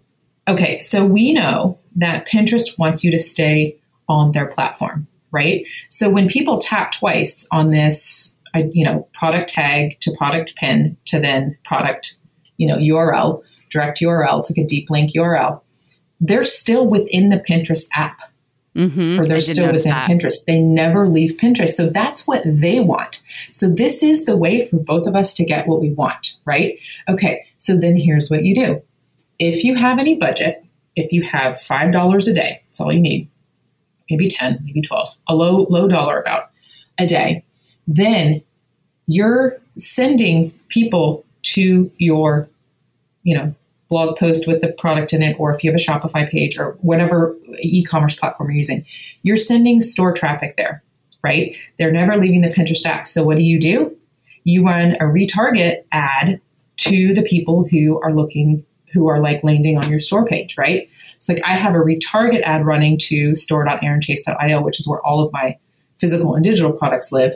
okay, 0.47 0.79
so 0.79 1.03
we 1.03 1.33
know 1.33 1.79
that 1.95 2.27
Pinterest 2.27 2.77
wants 2.77 3.03
you 3.03 3.09
to 3.09 3.17
stay 3.17 3.75
on 4.07 4.33
their 4.33 4.45
platform 4.45 5.07
right? 5.35 5.65
So 5.89 6.09
when 6.09 6.27
people 6.27 6.57
tap 6.57 6.93
twice 6.93 7.47
on 7.51 7.69
this, 7.69 8.35
you 8.71 8.85
know, 8.85 9.07
product 9.13 9.49
tag 9.49 9.99
to 9.99 10.15
product 10.17 10.55
pin 10.55 10.97
to 11.05 11.19
then 11.19 11.57
product, 11.65 12.17
you 12.57 12.67
know, 12.67 12.77
URL, 12.77 13.43
direct 13.69 13.99
URL 13.99 14.43
to 14.47 14.61
a 14.61 14.65
deep 14.65 14.89
link 14.89 15.11
URL, 15.13 15.61
they're 16.21 16.41
still 16.41 16.87
within 16.87 17.29
the 17.29 17.43
Pinterest 17.47 17.87
app. 17.93 18.31
Mm-hmm. 18.75 19.19
Or 19.21 19.25
they're 19.25 19.39
still 19.39 19.71
within 19.71 19.91
that. 19.91 20.09
Pinterest. 20.09 20.43
They 20.45 20.59
never 20.59 21.07
leave 21.07 21.37
Pinterest. 21.37 21.75
So 21.75 21.87
that's 21.89 22.27
what 22.27 22.43
they 22.45 22.81
want. 22.81 23.23
So 23.53 23.69
this 23.69 24.03
is 24.03 24.25
the 24.25 24.35
way 24.35 24.67
for 24.67 24.77
both 24.77 25.07
of 25.07 25.15
us 25.15 25.33
to 25.35 25.45
get 25.45 25.65
what 25.65 25.79
we 25.79 25.91
want, 25.91 26.35
right? 26.43 26.77
Okay, 27.07 27.45
so 27.57 27.77
then 27.77 27.95
here's 27.95 28.29
what 28.29 28.43
you 28.43 28.53
do. 28.53 28.81
If 29.39 29.63
you 29.63 29.75
have 29.75 29.97
any 29.97 30.15
budget, 30.15 30.61
if 30.97 31.13
you 31.13 31.23
have 31.23 31.55
$5 31.55 32.27
a 32.29 32.33
day, 32.33 32.63
that's 32.67 32.81
all 32.81 32.91
you 32.91 32.99
need, 32.99 33.29
maybe 34.09 34.29
10, 34.29 34.59
maybe 34.63 34.81
12, 34.81 35.15
a 35.27 35.35
low, 35.35 35.65
low 35.69 35.87
dollar 35.87 36.19
about 36.19 36.49
a 36.97 37.05
day, 37.05 37.43
then 37.87 38.41
you're 39.07 39.57
sending 39.77 40.51
people 40.69 41.25
to 41.43 41.91
your, 41.97 42.49
you 43.23 43.37
know, 43.37 43.53
blog 43.87 44.17
post 44.17 44.47
with 44.47 44.61
the 44.61 44.69
product 44.69 45.13
in 45.13 45.21
it, 45.21 45.35
or 45.39 45.53
if 45.53 45.63
you 45.63 45.71
have 45.71 45.79
a 45.79 45.83
Shopify 45.83 46.29
page 46.29 46.57
or 46.57 46.71
whatever 46.81 47.35
e-commerce 47.59 48.15
platform 48.15 48.49
you're 48.49 48.57
using, 48.57 48.83
you're 49.21 49.37
sending 49.37 49.79
store 49.79 50.11
traffic 50.11 50.57
there, 50.57 50.83
right? 51.23 51.55
They're 51.77 51.91
never 51.91 52.17
leaving 52.17 52.41
the 52.41 52.49
Pinterest 52.49 52.85
app. 52.85 53.07
So 53.07 53.23
what 53.23 53.37
do 53.37 53.43
you 53.43 53.59
do? 53.59 53.95
You 54.43 54.65
run 54.65 54.95
a 54.95 55.03
retarget 55.03 55.83
ad 55.91 56.41
to 56.77 57.13
the 57.13 57.23
people 57.23 57.67
who 57.69 58.01
are 58.01 58.13
looking, 58.13 58.65
who 58.91 59.07
are 59.07 59.19
like 59.19 59.43
landing 59.43 59.77
on 59.77 59.89
your 59.89 59.99
store 59.99 60.25
page, 60.25 60.57
right? 60.57 60.89
So 61.25 61.33
like 61.33 61.43
I 61.45 61.55
have 61.55 61.73
a 61.73 61.79
retarget 61.79 62.41
ad 62.43 62.65
running 62.65 62.97
to 62.99 63.35
store.aaronchase.io, 63.35 64.61
which 64.61 64.79
is 64.79 64.87
where 64.87 65.01
all 65.05 65.25
of 65.25 65.33
my 65.33 65.57
physical 65.99 66.35
and 66.35 66.43
digital 66.43 66.71
products 66.71 67.11
live. 67.11 67.33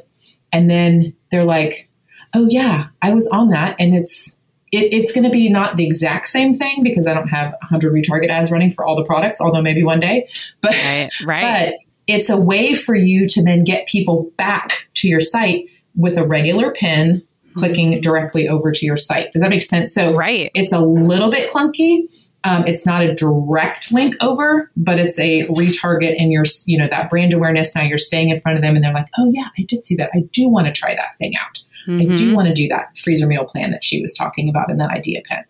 And 0.51 0.69
then 0.69 1.13
they're 1.31 1.45
like, 1.45 1.89
oh 2.33 2.47
yeah, 2.49 2.87
I 3.01 3.13
was 3.13 3.27
on 3.27 3.49
that. 3.49 3.75
And 3.79 3.95
it's, 3.95 4.35
it, 4.71 4.93
it's 4.93 5.11
going 5.11 5.23
to 5.23 5.31
be 5.31 5.49
not 5.49 5.77
the 5.77 5.85
exact 5.85 6.27
same 6.27 6.57
thing 6.57 6.83
because 6.83 7.07
I 7.07 7.13
don't 7.13 7.29
have 7.29 7.51
100 7.61 7.91
retarget 7.91 8.29
ads 8.29 8.51
running 8.51 8.71
for 8.71 8.85
all 8.85 8.95
the 8.95 9.05
products, 9.05 9.41
although 9.41 9.61
maybe 9.61 9.83
one 9.83 9.99
day. 9.99 10.29
But, 10.61 10.71
right, 10.71 11.09
right. 11.25 11.41
but 11.41 11.73
it's 12.05 12.29
a 12.29 12.37
way 12.37 12.75
for 12.75 12.95
you 12.95 13.27
to 13.29 13.43
then 13.43 13.63
get 13.63 13.87
people 13.87 14.31
back 14.37 14.87
to 14.95 15.07
your 15.07 15.21
site 15.21 15.65
with 15.95 16.17
a 16.17 16.25
regular 16.25 16.71
pin 16.71 17.21
mm-hmm. 17.21 17.59
clicking 17.59 18.01
directly 18.01 18.47
over 18.47 18.71
to 18.71 18.85
your 18.85 18.97
site. 18.97 19.31
Does 19.33 19.41
that 19.41 19.49
make 19.49 19.63
sense? 19.63 19.93
So 19.93 20.13
right. 20.13 20.51
it's 20.53 20.71
a 20.71 20.79
little 20.79 21.31
bit 21.31 21.51
clunky, 21.51 22.28
um, 22.43 22.65
it's 22.65 22.85
not 22.85 23.01
a 23.01 23.13
direct 23.13 23.91
link 23.91 24.15
over, 24.21 24.71
but 24.77 24.97
it's 24.97 25.19
a 25.19 25.45
retarget 25.47 26.15
and 26.19 26.31
you're, 26.31 26.45
you 26.65 26.77
know, 26.77 26.87
that 26.89 27.09
brand 27.09 27.33
awareness. 27.33 27.75
Now 27.75 27.83
you're 27.83 27.97
staying 27.97 28.29
in 28.29 28.39
front 28.39 28.57
of 28.57 28.63
them 28.63 28.75
and 28.75 28.83
they're 28.83 28.93
like, 28.93 29.09
oh 29.17 29.31
yeah, 29.33 29.47
I 29.57 29.63
did 29.63 29.85
see 29.85 29.95
that. 29.95 30.09
I 30.13 30.21
do 30.31 30.47
want 30.47 30.67
to 30.67 30.73
try 30.73 30.95
that 30.95 31.17
thing 31.17 31.33
out. 31.35 31.61
Mm-hmm. 31.87 31.99
I 31.99 32.15
do 32.15 32.27
mm-hmm. 32.27 32.35
want 32.35 32.47
to 32.47 32.53
do 32.53 32.67
that 32.69 32.97
freezer 32.97 33.27
meal 33.27 33.45
plan 33.45 33.71
that 33.71 33.83
she 33.83 34.01
was 34.01 34.13
talking 34.13 34.49
about 34.49 34.69
in 34.69 34.77
that 34.77 34.91
idea 34.91 35.21
pin. 35.27 35.43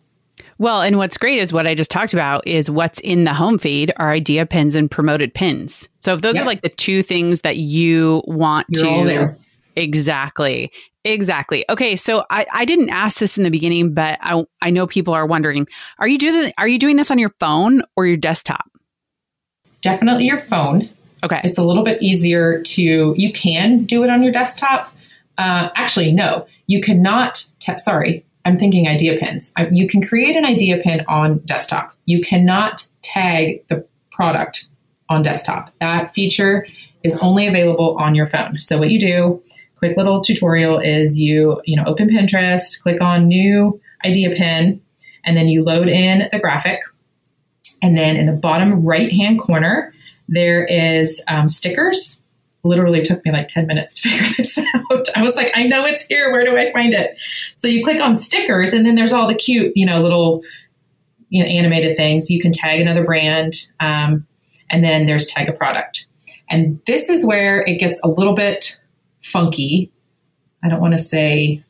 Well, 0.58 0.82
and 0.82 0.97
what's 0.97 1.17
great 1.17 1.39
is 1.39 1.54
what 1.54 1.67
I 1.67 1.73
just 1.73 1.89
talked 1.89 2.13
about 2.13 2.45
is 2.45 2.69
what's 2.69 2.99
in 2.99 3.23
the 3.23 3.34
home 3.34 3.58
feed 3.58 3.93
are 3.95 4.12
idea 4.12 4.45
pins 4.45 4.75
and 4.75 4.91
promoted 4.91 5.34
pins. 5.34 5.88
So 5.99 6.13
if 6.13 6.21
those 6.21 6.38
are 6.38 6.45
like 6.45 6.62
the 6.62 6.69
two 6.69 7.02
things 7.02 7.41
that 7.41 7.58
you 7.58 8.21
want 8.25 8.67
You're 8.69 9.06
to 9.06 9.36
Exactly. 9.80 10.72
Exactly. 11.06 11.63
Okay, 11.70 11.96
so 11.96 12.26
I, 12.30 12.46
I 12.52 12.65
didn't 12.65 12.89
ask 12.89 13.20
this 13.20 13.38
in 13.38 13.44
the 13.44 13.50
beginning, 13.50 13.94
but 13.94 14.20
I 14.22 14.44
I 14.62 14.70
know 14.70 14.86
people 14.86 15.13
are 15.13 15.26
wondering: 15.26 15.65
Are 15.98 16.08
you 16.08 16.18
doing 16.18 16.52
Are 16.58 16.68
you 16.68 16.78
doing 16.78 16.98
this 16.98 17.10
on 17.10 17.18
your 17.18 17.34
phone 17.39 17.82
or 17.96 18.06
your 18.06 18.18
desktop? 18.18 18.70
Definitely 19.82 20.26
your 20.26 20.38
phone. 20.38 20.89
Okay, 21.24 21.39
it's 21.44 21.58
a 21.58 21.63
little 21.63 21.84
bit 21.84 22.02
easier 22.02 22.62
to. 22.63 23.13
You 23.18 23.32
can 23.32 23.86
do 23.86 24.04
it 24.04 24.10
on 24.10 24.22
your 24.22 24.34
desktop. 24.34 24.94
Uh, 25.38 25.70
actually, 25.76 26.12
no, 26.12 26.46
you 26.68 26.82
cannot. 26.82 27.46
Te- 27.60 27.78
sorry, 27.78 28.26
I'm 28.44 28.60
thinking 28.60 28.88
idea 28.88 29.18
pins. 29.18 29.54
I, 29.56 29.70
you 29.72 29.88
can 29.88 30.02
create 30.02 30.36
an 30.36 30.44
idea 30.44 30.80
pin 30.80 31.06
on 31.08 31.39
desktop. 31.39 31.96
You 32.08 32.22
cannot 32.22 32.88
tag 33.02 33.63
the 33.70 33.88
product 34.12 34.68
on 35.08 35.24
desktop. 35.24 35.74
That 35.80 36.13
feature 36.13 36.68
is 37.04 37.18
only 37.20 37.48
available 37.48 37.98
on 37.98 38.15
your 38.15 38.28
phone. 38.28 38.58
So 38.58 38.78
what 38.78 38.89
you 38.89 39.00
do 39.00 39.42
quick 39.80 39.98
little 39.98 40.22
tutorial 40.22 40.78
is 40.78 41.18
you, 41.18 41.62
you 41.65 41.76
know, 41.76 41.84
open 41.86 42.10
Pinterest, 42.10 42.80
click 42.82 43.02
on 43.02 43.28
new 43.28 43.80
idea 44.06 44.30
pin, 44.36 44.82
and 45.26 45.36
then 45.38 45.48
you 45.48 45.63
load 45.63 45.88
in 45.88 46.28
the 46.32 46.39
graphic. 46.39 46.82
And 47.82 47.98
then 47.98 48.18
in 48.18 48.26
the 48.26 48.34
bottom 48.34 48.86
right 48.86 49.12
hand 49.12 49.39
corner, 49.39 49.94
there 50.28 50.65
is 50.65 51.24
um, 51.30 51.48
stickers. 51.50 52.22
Literally 52.63 53.02
took 53.02 53.24
me 53.24 53.32
like 53.32 53.48
10 53.48 53.68
minutes 53.68 53.96
to 53.96 54.10
figure 54.10 54.28
this 54.38 54.58
out. 54.58 55.08
I 55.15 55.22
was 55.22 55.36
like, 55.36 55.52
I 55.56 55.63
know 55.63 55.86
it's 55.86 56.04
here. 56.04 56.32
Where 56.32 56.46
do 56.46 56.58
I 56.58 56.72
find 56.74 56.94
it? 56.94 57.18
So 57.56 57.68
you 57.70 57.84
click 57.84 58.02
on 58.02 58.18
stickers, 58.18 58.74
and 58.74 58.86
then 58.86 58.96
there's 58.96 59.13
all 59.13 59.28
the 59.28 59.36
cute, 59.36 59.72
you 59.76 59.86
know, 59.86 60.02
little 60.02 60.44
you 61.30 61.42
know, 61.42 61.50
animated 61.50 61.96
things. 61.96 62.30
You 62.30 62.42
can 62.42 62.52
tag 62.52 62.82
another 62.82 63.06
brand, 63.06 63.68
um, 63.80 64.28
and 64.70 64.84
then 64.84 65.06
there's 65.06 65.26
tag 65.28 65.48
a 65.48 65.54
product. 65.54 66.08
And 66.50 66.82
this 66.86 67.10
is 67.10 67.26
where 67.26 67.62
it 67.62 67.78
gets 67.78 68.00
a 68.04 68.10
little 68.10 68.34
bit 68.34 68.80
funky. 69.21 69.91
I 70.63 70.69
don't 70.69 70.82
want 70.82 70.93
to 70.93 70.97
say 70.99 71.63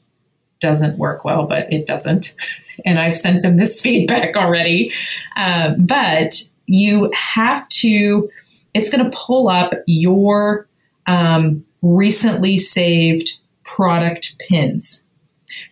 doesn't 0.59 0.97
work 0.97 1.23
well, 1.23 1.45
but 1.45 1.71
it 1.71 1.85
doesn't. 1.85 2.33
And 2.85 2.97
I've 2.97 3.17
sent 3.17 3.41
them 3.41 3.57
this 3.57 3.81
feedback 3.85 4.37
already. 4.37 4.93
Um, 5.35 5.85
but 5.85 6.41
you 6.65 7.11
have 7.13 7.67
to, 7.69 8.29
it's 8.73 8.89
going 8.89 9.03
to 9.03 9.11
pull 9.17 9.49
up 9.49 9.73
your 9.85 10.65
um, 11.05 11.65
recently 11.81 12.57
saved 12.57 13.37
product 13.65 14.37
pins. 14.47 15.03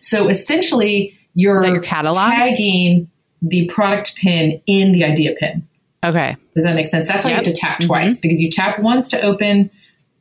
So 0.00 0.28
essentially, 0.28 1.18
you're 1.32 1.64
your 1.64 1.80
catalog? 1.80 2.30
tagging 2.30 3.08
the 3.40 3.64
product 3.68 4.16
pin 4.16 4.60
in 4.66 4.92
the 4.92 5.02
idea 5.04 5.34
pin. 5.34 5.66
Okay. 6.04 6.36
Does 6.54 6.64
that 6.64 6.74
make 6.74 6.86
sense? 6.86 7.08
That's 7.08 7.24
why 7.24 7.30
Yep. 7.30 7.40
you 7.40 7.44
have 7.46 7.54
to 7.54 7.58
tap 7.58 7.80
twice 7.80 8.18
Mhm. 8.18 8.22
because 8.22 8.42
you 8.42 8.50
tap 8.50 8.80
once 8.80 9.08
to 9.08 9.20
open 9.22 9.70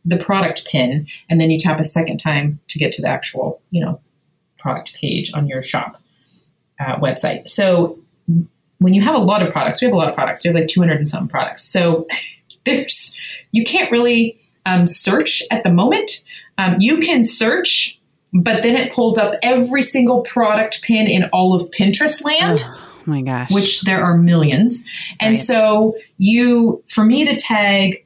the 0.07 0.17
product 0.17 0.65
pin 0.67 1.05
and 1.29 1.39
then 1.39 1.51
you 1.51 1.59
tap 1.59 1.79
a 1.79 1.83
second 1.83 2.17
time 2.17 2.59
to 2.69 2.79
get 2.79 2.91
to 2.93 3.01
the 3.01 3.07
actual, 3.09 3.61
you 3.71 3.81
know, 3.83 3.99
product 4.57 4.95
page 4.95 5.31
on 5.33 5.47
your 5.47 5.61
shop 5.61 6.01
uh, 6.79 6.95
website. 6.97 7.47
So 7.49 7.99
when 8.79 8.93
you 8.93 9.01
have 9.01 9.15
a 9.15 9.19
lot 9.19 9.41
of 9.43 9.51
products, 9.51 9.81
we 9.81 9.85
have 9.85 9.93
a 9.93 9.97
lot 9.97 10.09
of 10.09 10.15
products. 10.15 10.43
We 10.43 10.47
have 10.49 10.55
like 10.55 10.67
200 10.69 10.97
and 10.97 11.07
some 11.07 11.27
products. 11.27 11.63
So 11.63 12.07
there's, 12.65 13.15
you 13.51 13.63
can't 13.65 13.91
really 13.91 14.39
um, 14.65 14.87
search 14.87 15.43
at 15.51 15.63
the 15.63 15.69
moment. 15.71 16.23
Um, 16.57 16.77
you 16.79 16.99
can 16.99 17.23
search, 17.23 17.99
but 18.33 18.63
then 18.63 18.75
it 18.75 18.91
pulls 18.93 19.17
up 19.17 19.35
every 19.43 19.81
single 19.81 20.21
product 20.21 20.81
pin 20.83 21.07
in 21.07 21.25
all 21.33 21.53
of 21.53 21.69
Pinterest 21.71 22.23
land 22.23 22.63
Oh 22.65 22.79
my 23.05 23.21
gosh. 23.21 23.51
which 23.51 23.81
there 23.81 24.01
are 24.03 24.17
millions. 24.17 24.85
And 25.19 25.35
Right. 25.35 25.43
so 25.43 25.97
you, 26.17 26.81
for 26.87 27.03
me 27.05 27.25
to 27.25 27.35
tag 27.35 28.03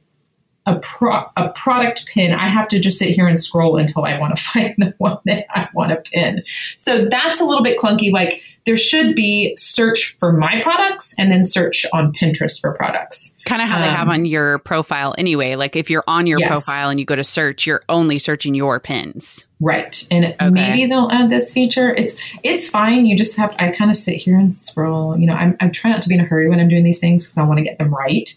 a 0.66 0.78
pro, 0.78 1.24
a 1.36 1.48
product 1.50 2.06
pin, 2.06 2.32
I 2.32 2.48
have 2.48 2.68
to 2.68 2.78
just 2.78 2.98
sit 2.98 3.10
here 3.10 3.26
and 3.26 3.38
scroll 3.38 3.76
until 3.78 4.04
I 4.04 4.18
want 4.18 4.36
to 4.36 4.42
find 4.52 4.74
the 4.78 4.94
one 4.98 5.18
that 5.26 5.46
I 5.50 5.68
want 5.74 5.90
to 5.90 5.96
pin. 5.96 6.42
So 6.76 7.06
that's 7.06 7.40
a 7.40 7.44
little 7.44 7.64
bit 7.64 7.78
clunky. 7.78 8.12
Like 8.12 8.42
there 8.64 8.76
should 8.76 9.16
be 9.16 9.56
search 9.58 10.16
for 10.20 10.32
my 10.32 10.60
products 10.62 11.16
and 11.18 11.32
then 11.32 11.42
search 11.42 11.84
on 11.92 12.12
Pinterest 12.12 12.60
for 12.60 12.72
products. 12.74 13.36
kind 13.44 13.60
of 13.60 13.66
how 13.66 13.80
they 13.80 13.88
have 13.88 14.06
um, 14.06 14.10
on 14.14 14.24
your 14.24 14.58
profile 14.60 15.16
anyway. 15.18 15.56
Like 15.56 15.74
if 15.74 15.90
you're 15.90 16.04
on 16.06 16.28
your 16.28 16.38
Yes. 16.38 16.48
profile 16.64 16.88
and 16.88 17.00
you 17.00 17.04
go 17.04 17.16
to 17.16 17.24
search, 17.24 17.66
you're 17.66 17.82
only 17.88 18.20
searching 18.20 18.54
your 18.54 18.78
pins. 18.78 19.48
Right. 19.58 20.06
And 20.12 20.26
Okay. 20.40 20.50
maybe 20.50 20.86
they'll 20.86 21.10
add 21.10 21.28
this 21.28 21.52
feature. 21.52 21.92
It's 21.92 22.14
it's 22.44 22.70
fine. 22.70 23.04
You 23.06 23.16
just 23.16 23.36
have 23.36 23.52
I 23.58 23.70
kind 23.70 23.90
of 23.90 23.96
sit 23.96 24.14
here 24.14 24.36
and 24.38 24.54
scroll. 24.54 25.18
You 25.18 25.26
know, 25.26 25.34
I'm 25.34 25.56
I'm 25.58 25.72
trying 25.72 25.94
not 25.94 26.02
to 26.02 26.08
be 26.08 26.14
in 26.14 26.20
a 26.20 26.24
hurry 26.24 26.48
when 26.48 26.60
I'm 26.60 26.68
doing 26.68 26.84
these 26.84 27.00
things 27.00 27.24
because 27.26 27.38
I 27.38 27.42
want 27.42 27.58
to 27.58 27.64
get 27.64 27.78
them 27.78 27.92
right. 27.92 28.32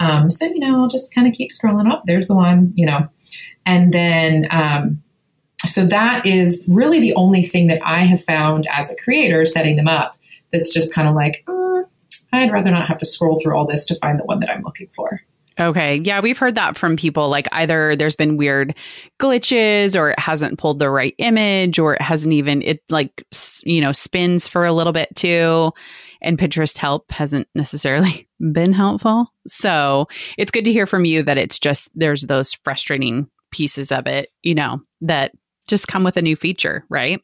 Um, 0.00 0.30
so 0.30 0.46
you 0.46 0.60
know, 0.60 0.82
I'll 0.82 0.88
just 0.88 1.14
kind 1.14 1.26
of 1.26 1.34
keep 1.34 1.50
scrolling 1.50 1.90
up. 1.90 2.02
There's 2.06 2.28
the 2.28 2.36
one, 2.36 2.72
you 2.74 2.86
know, 2.86 3.08
and 3.66 3.92
then 3.92 4.46
um, 4.50 5.02
so 5.66 5.84
that 5.86 6.24
is 6.24 6.64
really 6.68 7.00
the 7.00 7.14
only 7.14 7.42
thing 7.42 7.66
that 7.68 7.80
I 7.84 8.00
have 8.04 8.22
found 8.22 8.68
as 8.72 8.90
a 8.90 8.96
creator 8.96 9.44
setting 9.44 9.76
them 9.76 9.88
up. 9.88 10.16
That's 10.52 10.72
just 10.72 10.92
kind 10.92 11.08
of 11.08 11.14
like 11.14 11.44
uh, 11.48 11.82
I'd 12.32 12.52
rather 12.52 12.70
not 12.70 12.88
have 12.88 12.98
to 12.98 13.04
scroll 13.04 13.40
through 13.40 13.56
all 13.56 13.66
this 13.66 13.84
to 13.86 13.94
find 13.96 14.18
the 14.18 14.24
one 14.24 14.40
that 14.40 14.50
I'm 14.50 14.62
looking 14.62 14.88
for. 14.94 15.20
Okay. 15.60 15.96
Yeah, 16.04 16.20
we've 16.20 16.38
heard 16.38 16.54
that 16.54 16.78
from 16.78 16.96
people. 16.96 17.28
Like 17.28 17.48
either 17.50 17.96
there's 17.96 18.14
been 18.14 18.36
weird 18.36 18.76
glitches 19.18 19.98
or 19.98 20.10
it 20.10 20.18
hasn't 20.18 20.58
pulled 20.58 20.78
the 20.78 20.88
right 20.88 21.14
image 21.18 21.80
or 21.80 21.94
it 21.94 22.02
hasn't 22.02 22.32
even, 22.32 22.62
it 22.62 22.82
like, 22.90 23.24
you 23.64 23.80
know, 23.80 23.92
spins 23.92 24.46
for 24.46 24.64
a 24.64 24.72
little 24.72 24.92
bit 24.92 25.08
too. 25.16 25.72
And 26.20 26.38
Pinterest 26.38 26.76
help 26.76 27.10
hasn't 27.10 27.48
necessarily 27.54 28.28
been 28.52 28.72
helpful. 28.72 29.32
So 29.46 30.08
it's 30.36 30.50
good 30.50 30.64
to 30.64 30.72
hear 30.72 30.86
from 30.86 31.04
you 31.04 31.22
that 31.22 31.38
it's 31.38 31.58
just, 31.58 31.90
there's 31.94 32.22
those 32.22 32.54
frustrating 32.64 33.28
pieces 33.50 33.92
of 33.92 34.06
it, 34.06 34.30
you 34.42 34.54
know, 34.54 34.80
that 35.00 35.32
just 35.68 35.88
come 35.88 36.04
with 36.04 36.16
a 36.16 36.22
new 36.22 36.36
feature, 36.36 36.84
right? 36.88 37.20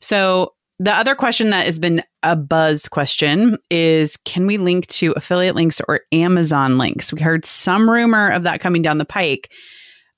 So 0.00 0.54
the 0.78 0.92
other 0.92 1.14
question 1.14 1.50
that 1.50 1.66
has 1.66 1.78
been 1.78 2.02
a 2.22 2.36
buzz 2.36 2.88
question 2.88 3.58
is 3.70 4.16
can 4.18 4.46
we 4.46 4.58
link 4.58 4.86
to 4.88 5.12
affiliate 5.12 5.56
links 5.56 5.80
or 5.88 6.00
Amazon 6.12 6.78
links? 6.78 7.12
We 7.12 7.20
heard 7.20 7.44
some 7.44 7.90
rumor 7.90 8.28
of 8.28 8.44
that 8.44 8.60
coming 8.60 8.82
down 8.82 8.98
the 8.98 9.04
pike. 9.04 9.50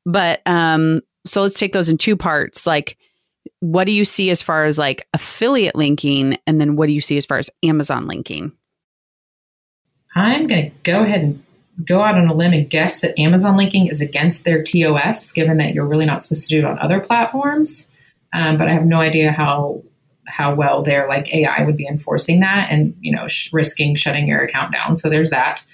But 0.05 0.43
um 0.47 1.01
so 1.27 1.43
let's 1.43 1.59
take 1.59 1.73
those 1.73 1.89
in 1.89 1.99
two 1.99 2.17
parts. 2.17 2.67
Like 2.67 2.97
what 3.61 3.85
do 3.85 3.93
you 3.93 4.05
see 4.05 4.31
as 4.31 4.43
far 4.43 4.65
as 4.65 4.79
like 4.79 5.07
affiliate 5.15 5.77
linking 5.77 6.37
and 6.47 6.61
then 6.61 6.77
what 6.77 6.87
do 6.87 6.93
you 6.93 7.01
see 7.01 7.17
as 7.17 7.27
far 7.27 7.39
as 7.39 7.51
Amazon 7.63 8.07
linking? 8.07 8.53
I'm 10.15 10.47
going 10.47 10.71
to 10.71 10.77
go 10.83 11.03
ahead 11.03 11.21
and 11.21 11.43
go 11.85 12.03
out 12.03 12.17
on 12.17 12.27
a 12.27 12.35
limb 12.35 12.53
and 12.53 12.69
guess 12.69 13.01
that 13.01 13.19
Amazon 13.19 13.57
linking 13.57 13.87
is 13.87 14.01
against 14.01 14.45
their 14.45 14.63
TOS, 14.63 15.33
given 15.33 15.59
that 15.59 15.75
you're 15.75 15.87
really 15.87 16.07
not 16.07 16.23
supposed 16.23 16.49
to 16.49 16.55
do 16.55 16.59
it 16.59 16.65
on 16.65 16.79
other 16.79 17.01
platforms. 17.01 17.87
Um, 18.33 18.59
but 18.59 18.69
I 18.69 18.73
have 18.73 18.87
no 18.87 19.01
idea 19.01 19.33
how 19.33 19.83
how 20.27 20.55
well 20.55 20.83
their 20.83 21.09
like 21.09 21.33
AI 21.35 21.65
would 21.65 21.77
be 21.77 21.87
enforcing 21.87 22.41
that, 22.41 22.69
and 22.71 22.97
you 23.01 23.15
know, 23.15 23.27
sh- 23.27 23.53
risking 23.53 23.95
shutting 23.95 24.29
your 24.29 24.41
account 24.41 24.73
down. 24.73 24.97
So 24.97 25.11
there's 25.11 25.31
that. 25.31 25.67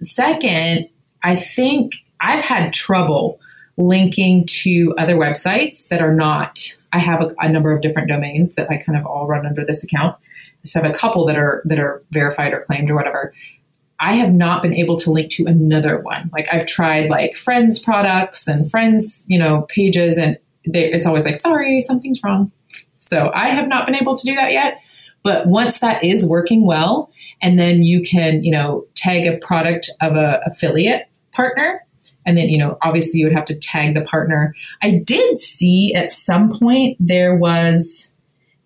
Second, 0.00 0.88
I 1.22 1.36
think 1.36 1.94
I've 2.20 2.44
had 2.44 2.72
trouble 2.72 3.40
linking 3.76 4.46
to 4.46 4.94
other 4.98 5.16
websites 5.16 5.88
that 5.88 6.00
are 6.00 6.14
not. 6.14 6.76
I 6.94 6.98
have 6.98 7.20
a, 7.20 7.34
a 7.40 7.50
number 7.50 7.74
of 7.74 7.82
different 7.82 8.08
domains 8.08 8.54
that 8.54 8.70
I 8.70 8.76
kind 8.76 8.96
of 8.96 9.04
all 9.04 9.26
run 9.26 9.44
under 9.44 9.64
this 9.64 9.82
account. 9.82 10.16
So 10.64 10.80
I 10.80 10.84
have 10.84 10.94
a 10.94 10.96
couple 10.96 11.26
that 11.26 11.36
are 11.36 11.60
that 11.66 11.78
are 11.78 12.02
verified 12.12 12.54
or 12.54 12.62
claimed 12.62 12.88
or 12.90 12.94
whatever. 12.94 13.34
I 14.00 14.14
have 14.14 14.32
not 14.32 14.62
been 14.62 14.72
able 14.72 14.96
to 14.98 15.10
link 15.10 15.30
to 15.32 15.46
another 15.46 16.00
one. 16.00 16.30
Like 16.32 16.46
I've 16.52 16.66
tried 16.66 17.10
like 17.10 17.34
friends 17.34 17.80
products 17.80 18.46
and 18.48 18.70
friends, 18.70 19.24
you 19.28 19.38
know, 19.38 19.62
pages 19.68 20.18
and 20.18 20.38
they, 20.66 20.92
it's 20.92 21.06
always 21.06 21.24
like, 21.24 21.36
sorry, 21.36 21.80
something's 21.80 22.22
wrong. 22.22 22.50
So 22.98 23.30
I 23.34 23.48
have 23.48 23.68
not 23.68 23.86
been 23.86 23.96
able 23.96 24.16
to 24.16 24.26
do 24.26 24.34
that 24.34 24.52
yet. 24.52 24.80
But 25.22 25.46
once 25.46 25.80
that 25.80 26.04
is 26.04 26.26
working 26.26 26.66
well, 26.66 27.10
and 27.40 27.58
then 27.58 27.82
you 27.82 28.02
can, 28.02 28.44
you 28.44 28.50
know, 28.50 28.86
tag 28.94 29.26
a 29.26 29.38
product 29.38 29.90
of 30.00 30.16
a 30.16 30.40
affiliate 30.46 31.08
partner, 31.32 31.84
and 32.26 32.38
then, 32.38 32.48
you 32.48 32.58
know, 32.58 32.78
obviously 32.82 33.20
you 33.20 33.26
would 33.26 33.34
have 33.34 33.44
to 33.46 33.58
tag 33.58 33.94
the 33.94 34.04
partner. 34.04 34.54
I 34.82 35.02
did 35.04 35.38
see 35.38 35.94
at 35.94 36.10
some 36.10 36.50
point 36.50 36.96
there 37.00 37.36
was 37.36 38.10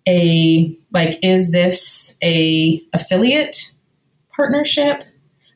a 0.07 0.75
like, 0.91 1.19
is 1.21 1.51
this 1.51 2.15
a 2.23 2.81
affiliate 2.93 3.73
partnership? 4.35 5.03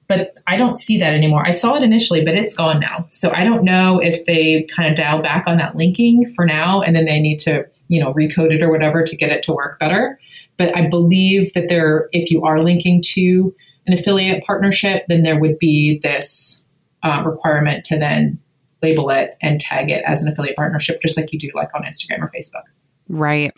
but 0.08 0.38
I 0.48 0.58
don't 0.58 0.76
see 0.76 1.00
that 1.00 1.14
anymore. 1.14 1.46
I 1.46 1.52
saw 1.52 1.76
it 1.76 1.84
initially, 1.84 2.24
but 2.24 2.36
it's 2.36 2.54
gone 2.54 2.80
now. 2.80 3.08
So 3.10 3.32
I 3.34 3.44
don't 3.44 3.64
know 3.64 4.00
if 4.00 4.26
they 4.26 4.64
kind 4.64 4.90
of 4.90 4.96
dial 4.96 5.22
back 5.22 5.48
on 5.48 5.58
that 5.58 5.76
linking 5.76 6.30
for 6.30 6.46
now, 6.46 6.82
and 6.82 6.96
then 6.96 7.06
they 7.06 7.20
need 7.20 7.40
to, 7.40 7.66
you 7.88 8.02
know, 8.02 8.14
recode 8.14 8.54
it 8.54 8.62
or 8.62 8.72
whatever 8.72 9.04
to 9.04 9.16
get 9.16 9.32
it 9.32 9.44
to 9.44 9.54
work 9.54 9.80
better. 9.80 10.20
But 10.58 10.76
I 10.76 10.88
believe 10.88 11.54
that 11.54 11.70
there, 11.70 12.10
if 12.12 12.30
you 12.30 12.44
are 12.44 12.62
linking 12.62 13.02
to 13.14 13.56
an 13.88 13.94
affiliate 13.94 14.44
partnership, 14.44 15.06
then 15.08 15.24
there 15.24 15.40
would 15.40 15.58
be 15.58 16.00
this 16.04 16.63
uh, 17.04 17.24
requirement 17.26 17.86
to 17.86 17.98
then 17.98 18.40
label 18.82 19.10
it 19.10 19.38
and 19.42 19.60
tag 19.60 19.90
it 19.90 20.04
as 20.06 20.22
an 20.22 20.32
affiliate 20.32 20.56
partnership, 20.56 21.02
just 21.02 21.18
like 21.18 21.32
you 21.32 21.40
do 21.40 21.50
like 21.56 21.70
on 21.74 21.84
Instagram 21.84 22.20
or 22.20 22.32
Facebook. 22.36 22.64
Right. 23.10 23.54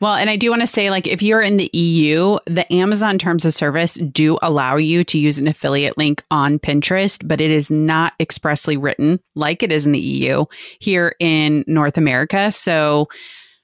Well, 0.00 0.14
and 0.14 0.28
I 0.28 0.36
do 0.36 0.50
want 0.50 0.62
to 0.62 0.66
say, 0.66 0.90
like, 0.90 1.06
if 1.06 1.22
you're 1.22 1.40
in 1.40 1.58
the 1.58 1.70
EU, 1.72 2.38
the 2.46 2.70
Amazon 2.72 3.18
terms 3.18 3.44
of 3.44 3.54
service 3.54 3.94
do 3.94 4.36
allow 4.42 4.76
you 4.76 5.04
to 5.04 5.18
use 5.18 5.38
an 5.38 5.46
affiliate 5.46 5.96
link 5.96 6.24
on 6.30 6.58
Pinterest, 6.58 7.20
but 7.26 7.40
it 7.40 7.50
is 7.50 7.70
not 7.70 8.14
expressly 8.18 8.76
written 8.76 9.20
like 9.36 9.62
it 9.62 9.70
is 9.70 9.86
in 9.86 9.92
the 9.92 10.00
EU 10.00 10.44
here 10.80 11.14
in 11.20 11.64
North 11.68 11.96
America. 11.96 12.50
So 12.50 13.08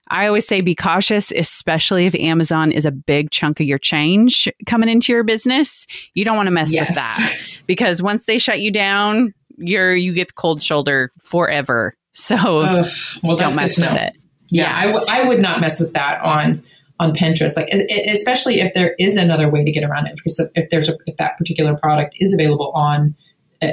I 0.08 0.26
always 0.26 0.46
say 0.46 0.60
be 0.60 0.74
cautious, 0.74 1.32
especially 1.32 2.06
if 2.06 2.14
Amazon 2.14 2.70
is 2.72 2.84
a 2.84 2.92
big 2.92 3.30
chunk 3.30 3.60
of 3.60 3.66
your 3.66 3.78
change 3.78 4.48
coming 4.66 4.88
into 4.88 5.12
your 5.12 5.24
business. 5.24 5.86
You 6.14 6.24
don't 6.24 6.36
want 6.36 6.46
to 6.46 6.52
mess 6.52 6.72
with 6.86 6.94
that 6.94 7.36
because 7.66 8.02
once 8.02 8.26
they 8.26 8.38
shut 8.38 8.60
you 8.60 8.70
down, 8.70 9.34
you're 9.58 9.94
you 9.96 10.12
get 10.12 10.28
the 10.28 10.34
cold 10.34 10.62
shoulder 10.62 11.10
forever. 11.22 11.96
So 12.12 12.36
Ugh, 12.36 12.86
well, 13.22 13.36
don't 13.36 13.56
mess 13.56 13.78
with 13.78 13.92
it. 13.92 14.16
Yeah, 14.48 14.72
I, 14.74 14.86
w- 14.86 15.04
I 15.08 15.24
would 15.24 15.40
not 15.42 15.60
mess 15.60 15.80
with 15.80 15.92
that 15.94 16.20
on 16.22 16.62
on 16.98 17.12
Pinterest. 17.14 17.56
Like, 17.56 17.68
especially 18.08 18.60
if 18.60 18.72
there 18.74 18.94
is 18.98 19.16
another 19.16 19.50
way 19.50 19.64
to 19.64 19.70
get 19.72 19.84
around 19.84 20.06
it, 20.06 20.14
because 20.16 20.40
if- 20.54 20.70
there's 20.70 20.88
a, 20.88 20.96
if 21.06 21.16
that 21.16 21.36
particular 21.36 21.76
product 21.76 22.16
is 22.20 22.32
available 22.32 22.70
on 22.72 23.14
uh, 23.18 23.25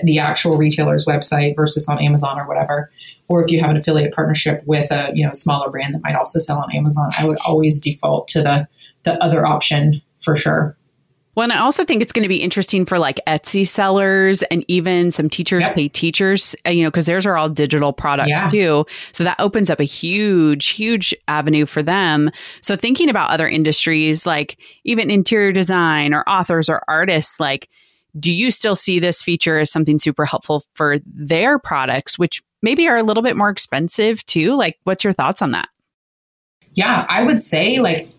the 0.04 0.20
actual 0.20 0.58
retailer's 0.58 1.06
website 1.06 1.56
versus 1.56 1.88
on 1.88 2.00
Amazon 2.00 2.40
or 2.40 2.48
whatever, 2.48 2.92
or 3.28 3.44
if 3.44 3.52
you 3.52 3.60
have 3.62 3.70
an 3.70 3.78
affiliate 3.78 4.14
partnership 4.14 4.64
with 4.66 4.92
a 4.92 5.12
you 5.14 5.26
know 5.26 5.34
smaller 5.34 5.70
brand 5.70 5.94
that 5.94 6.02
might 6.04 6.16
also 6.16 6.40
sell 6.40 6.60
on 6.60 6.76
Amazon, 6.76 7.10
I 7.18 7.26
would 7.26 7.38
always 7.46 7.80
default 7.80 8.28
to 8.30 8.42
the 8.42 8.68
the 9.04 9.22
other 9.24 9.46
option 9.46 10.02
for 10.20 10.36
sure. 10.36 10.78
Well, 11.36 11.46
and 11.46 11.52
I 11.52 11.58
also 11.62 11.84
think 11.84 12.04
it's 12.04 12.14
going 12.14 12.22
to 12.24 12.30
be 12.30 12.44
interesting 12.44 12.86
for 12.86 13.00
like 13.00 13.20
Etsy 13.26 13.68
sellers 13.68 14.44
and 14.44 14.64
even 14.68 15.10
some 15.10 15.30
teachers 15.32 15.64
Yep. 15.64 15.76
pay 15.76 15.88
teachers, 15.90 16.56
uh, 16.64 16.70
you 16.70 16.84
know, 16.84 16.92
because 16.92 17.08
theirs 17.08 17.26
are 17.26 17.36
all 17.36 17.50
digital 17.50 17.92
products 17.92 18.30
Yeah. 18.30 18.46
too. 18.48 18.86
So 19.14 19.24
that 19.24 19.40
opens 19.40 19.72
up 19.72 19.80
a 19.80 19.84
huge, 19.84 20.70
huge 20.70 21.12
avenue 21.28 21.66
for 21.66 21.82
them. 21.82 22.30
So 22.62 22.76
thinking 22.76 23.10
about 23.10 23.32
other 23.32 23.48
industries 23.50 24.28
like 24.28 24.58
even 24.84 25.10
interior 25.10 25.52
design 25.52 26.14
or 26.14 26.24
authors 26.30 26.70
or 26.70 26.84
artists, 26.88 27.40
like 27.40 27.68
do 28.20 28.32
you 28.32 28.52
still 28.52 28.76
see 28.76 29.00
this 29.00 29.24
feature 29.24 29.58
as 29.58 29.72
something 29.72 30.00
super 30.00 30.26
helpful 30.26 30.64
for 30.74 30.98
their 31.06 31.58
products, 31.60 32.18
which 32.20 32.42
maybe 32.62 32.88
are 32.88 32.98
a 32.98 33.04
little 33.04 33.24
bit 33.24 33.36
more 33.36 33.50
expensive 33.50 34.26
too? 34.26 34.56
Like, 34.56 34.78
what's 34.84 35.04
your 35.04 35.14
thoughts 35.14 35.42
on 35.42 35.52
that? 35.52 35.70
Yeah, 36.74 37.06
I 37.10 37.24
would 37.24 37.42
say 37.42 37.80
like 37.80 38.10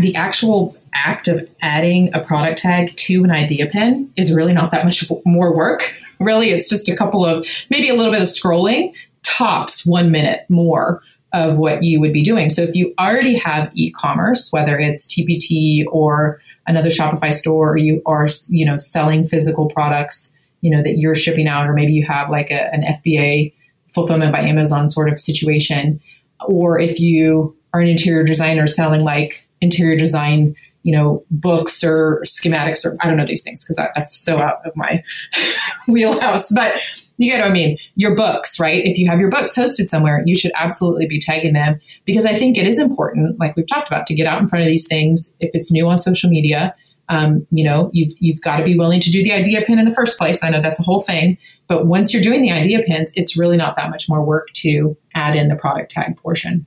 the 0.00 0.14
actual 0.16 0.76
act 0.94 1.28
of 1.28 1.48
adding 1.62 2.12
a 2.14 2.20
product 2.20 2.58
tag 2.58 2.96
to 2.96 3.24
an 3.24 3.30
idea 3.30 3.66
pin 3.66 4.12
is 4.16 4.32
really 4.32 4.52
not 4.52 4.72
that 4.72 4.84
much 4.84 5.10
more 5.24 5.54
work. 5.54 5.94
Really, 6.20 6.50
it's 6.50 6.68
just 6.68 6.86
a 6.90 6.94
couple 6.94 7.24
of 7.24 7.48
maybe 7.70 7.88
a 7.88 7.94
little 7.94 8.12
bit 8.12 8.20
of 8.20 8.28
scrolling, 8.28 8.92
tops 9.22 9.86
one 9.86 10.10
minute 10.10 10.44
more 10.50 11.00
of 11.32 11.58
what 11.58 11.82
you 11.82 12.00
would 12.00 12.12
be 12.12 12.22
doing. 12.22 12.48
So 12.48 12.62
if 12.62 12.74
you 12.74 12.94
already 12.98 13.34
have 13.36 13.70
e-commerce, 13.74 14.50
whether 14.52 14.78
it's 14.78 15.06
TPT 15.06 15.84
or 15.90 16.40
another 16.66 16.88
Shopify 16.88 17.32
store, 17.32 17.72
or 17.72 17.76
you 17.76 18.02
are 18.06 18.28
you 18.48 18.66
know 18.66 18.76
selling 18.76 19.26
physical 19.26 19.68
products, 19.68 20.32
you 20.60 20.70
know 20.70 20.82
that 20.82 20.98
you're 20.98 21.14
shipping 21.14 21.46
out, 21.46 21.68
or 21.68 21.72
maybe 21.72 21.92
you 21.92 22.04
have 22.04 22.30
like 22.30 22.50
a, 22.50 22.72
an 22.74 22.82
FBA 22.82 23.52
fulfillment 23.88 24.32
by 24.32 24.40
Amazon 24.40 24.88
sort 24.88 25.12
of 25.12 25.20
situation, 25.20 26.00
or 26.46 26.78
if 26.78 27.00
you 27.00 27.56
are 27.72 27.80
an 27.80 27.88
interior 27.88 28.24
designer 28.24 28.66
selling 28.66 29.04
like 29.04 29.46
interior 29.60 29.96
design 29.96 30.54
you 30.82 30.96
know 30.96 31.24
books 31.30 31.84
or 31.84 32.22
schematics 32.24 32.84
or 32.84 32.96
i 33.00 33.06
don't 33.06 33.16
know 33.16 33.26
these 33.26 33.42
things 33.42 33.64
because 33.64 33.76
that, 33.76 33.90
that's 33.94 34.16
so 34.16 34.38
out 34.38 34.64
of 34.64 34.74
my 34.76 35.02
wheelhouse 35.88 36.50
but 36.52 36.80
you 37.24 37.30
get 37.30 37.40
what 37.40 37.50
i 37.50 37.52
mean? 37.52 37.78
Your 37.94 38.14
books 38.14 38.58
right? 38.58 38.82
If 38.84 38.98
you 38.98 39.08
have 39.10 39.20
your 39.20 39.30
books 39.30 39.54
hosted 39.54 39.88
somewhere 39.88 40.22
you 40.26 40.36
should 40.36 40.52
absolutely 40.54 41.06
be 41.06 41.20
tagging 41.20 41.52
them 41.52 41.80
because 42.04 42.26
i 42.26 42.34
think 42.34 42.56
it 42.56 42.66
is 42.66 42.78
important 42.78 43.38
like 43.38 43.56
we've 43.56 43.66
talked 43.66 43.88
about 43.88 44.06
to 44.06 44.14
get 44.14 44.26
out 44.26 44.40
in 44.40 44.48
front 44.48 44.64
of 44.64 44.68
these 44.68 44.86
things. 44.86 45.34
If 45.40 45.50
it's 45.54 45.72
new 45.72 45.88
on 45.88 45.98
social 45.98 46.30
media 46.30 46.74
um, 47.08 47.46
you 47.50 47.64
know 47.64 47.90
you've, 47.92 48.12
you've 48.20 48.40
got 48.40 48.58
to 48.58 48.64
be 48.64 48.78
willing 48.78 49.00
to 49.00 49.10
do 49.10 49.22
the 49.22 49.32
idea 49.32 49.62
pin 49.62 49.78
in 49.78 49.84
the 49.84 49.94
first 49.94 50.16
place. 50.18 50.44
I 50.44 50.50
know 50.50 50.62
that's 50.62 50.80
a 50.80 50.84
whole 50.84 51.00
thing 51.00 51.38
but 51.68 51.86
once 51.86 52.12
you're 52.12 52.22
doing 52.22 52.42
the 52.42 52.50
idea 52.50 52.80
pins 52.82 53.10
it's 53.14 53.36
really 53.36 53.56
not 53.56 53.76
that 53.76 53.90
much 53.90 54.08
more 54.08 54.24
work 54.24 54.48
to 54.54 54.96
add 55.14 55.36
in 55.36 55.48
the 55.48 55.56
product 55.56 55.90
tag 55.90 56.16
portion 56.16 56.66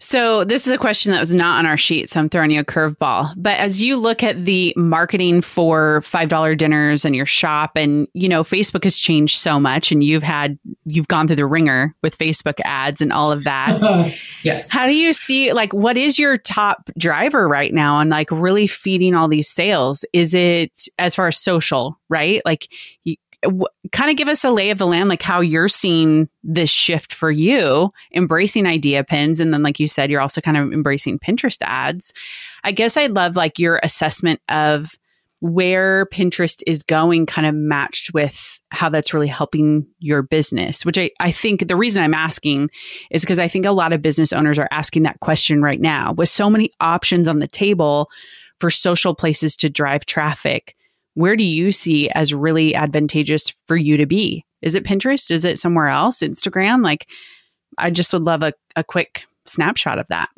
so 0.00 0.44
this 0.44 0.66
is 0.66 0.72
a 0.72 0.78
question 0.78 1.12
that 1.12 1.20
was 1.20 1.34
not 1.34 1.58
on 1.58 1.66
our 1.66 1.76
sheet, 1.76 2.08
so 2.08 2.18
I'm 2.18 2.30
throwing 2.30 2.50
you 2.50 2.60
a 2.60 2.64
curveball. 2.64 3.34
But 3.36 3.58
as 3.58 3.82
you 3.82 3.98
look 3.98 4.22
at 4.22 4.46
the 4.46 4.72
marketing 4.76 5.42
for 5.42 6.00
five 6.00 6.30
dollar 6.30 6.54
dinners 6.54 7.04
and 7.04 7.14
your 7.14 7.26
shop, 7.26 7.72
and 7.76 8.08
you 8.14 8.28
know 8.28 8.42
Facebook 8.42 8.84
has 8.84 8.96
changed 8.96 9.38
so 9.38 9.60
much, 9.60 9.92
and 9.92 10.02
you've 10.02 10.22
had 10.22 10.58
you've 10.86 11.08
gone 11.08 11.26
through 11.26 11.36
the 11.36 11.46
ringer 11.46 11.94
with 12.02 12.16
Facebook 12.16 12.60
ads 12.64 13.02
and 13.02 13.12
all 13.12 13.30
of 13.30 13.44
that. 13.44 14.16
yes. 14.42 14.70
How 14.70 14.86
do 14.86 14.94
you 14.94 15.12
see 15.12 15.52
like 15.52 15.74
what 15.74 15.98
is 15.98 16.18
your 16.18 16.38
top 16.38 16.88
driver 16.96 17.46
right 17.46 17.72
now 17.72 17.96
on 17.96 18.08
like 18.08 18.30
really 18.30 18.66
feeding 18.66 19.14
all 19.14 19.28
these 19.28 19.48
sales? 19.48 20.04
Is 20.14 20.32
it 20.32 20.88
as 20.98 21.14
far 21.14 21.28
as 21.28 21.36
social, 21.36 21.98
right? 22.08 22.40
Like 22.46 22.68
w- 23.42 23.66
kind 23.92 24.10
of 24.10 24.16
give 24.16 24.28
us 24.28 24.44
a 24.44 24.50
lay 24.50 24.70
of 24.70 24.78
the 24.78 24.86
land, 24.86 25.08
like 25.08 25.22
how 25.22 25.40
you're 25.40 25.68
seeing 25.68 26.28
this 26.42 26.70
shift 26.70 27.12
for 27.12 27.30
you, 27.30 27.92
embracing 28.14 28.66
idea 28.66 29.04
pins. 29.04 29.40
And 29.40 29.52
then, 29.52 29.62
like 29.62 29.80
you 29.80 29.88
said, 29.88 30.10
you're 30.10 30.20
also 30.20 30.40
kind 30.40 30.56
of 30.56 30.72
embracing 30.72 31.18
Pinterest 31.18 31.58
ads. 31.62 32.12
I 32.64 32.72
guess 32.72 32.96
I'd 32.96 33.12
love 33.12 33.36
like 33.36 33.58
your 33.58 33.80
assessment 33.82 34.40
of 34.48 34.92
where 35.40 36.06
Pinterest 36.06 36.62
is 36.66 36.82
going, 36.82 37.24
kind 37.24 37.46
of 37.46 37.54
matched 37.54 38.12
with 38.12 38.60
how 38.70 38.88
that's 38.88 39.14
really 39.14 39.26
helping 39.26 39.86
your 39.98 40.22
business, 40.22 40.84
which 40.84 40.98
I, 40.98 41.10
I 41.18 41.32
think 41.32 41.66
the 41.66 41.76
reason 41.76 42.02
I'm 42.02 42.14
asking 42.14 42.70
is 43.10 43.22
because 43.22 43.38
I 43.38 43.48
think 43.48 43.66
a 43.66 43.72
lot 43.72 43.92
of 43.92 44.02
business 44.02 44.32
owners 44.32 44.58
are 44.58 44.68
asking 44.70 45.02
that 45.04 45.20
question 45.20 45.62
right 45.62 45.80
now 45.80 46.12
with 46.12 46.28
so 46.28 46.48
many 46.50 46.70
options 46.80 47.26
on 47.26 47.38
the 47.38 47.48
table 47.48 48.10
for 48.60 48.70
social 48.70 49.14
places 49.14 49.56
to 49.56 49.70
drive 49.70 50.04
traffic 50.04 50.76
where 51.14 51.36
do 51.36 51.44
you 51.44 51.72
see 51.72 52.08
as 52.10 52.32
really 52.32 52.74
advantageous 52.74 53.54
for 53.66 53.76
you 53.76 53.96
to 53.96 54.06
be? 54.06 54.44
Is 54.62 54.74
it 54.74 54.84
Pinterest? 54.84 55.30
Is 55.30 55.44
it 55.44 55.58
somewhere 55.58 55.88
else? 55.88 56.20
Instagram? 56.20 56.82
Like, 56.82 57.06
I 57.78 57.90
just 57.90 58.12
would 58.12 58.22
love 58.22 58.42
a, 58.42 58.52
a 58.76 58.84
quick 58.84 59.24
snapshot 59.46 59.98
of 59.98 60.06
that. 60.08 60.28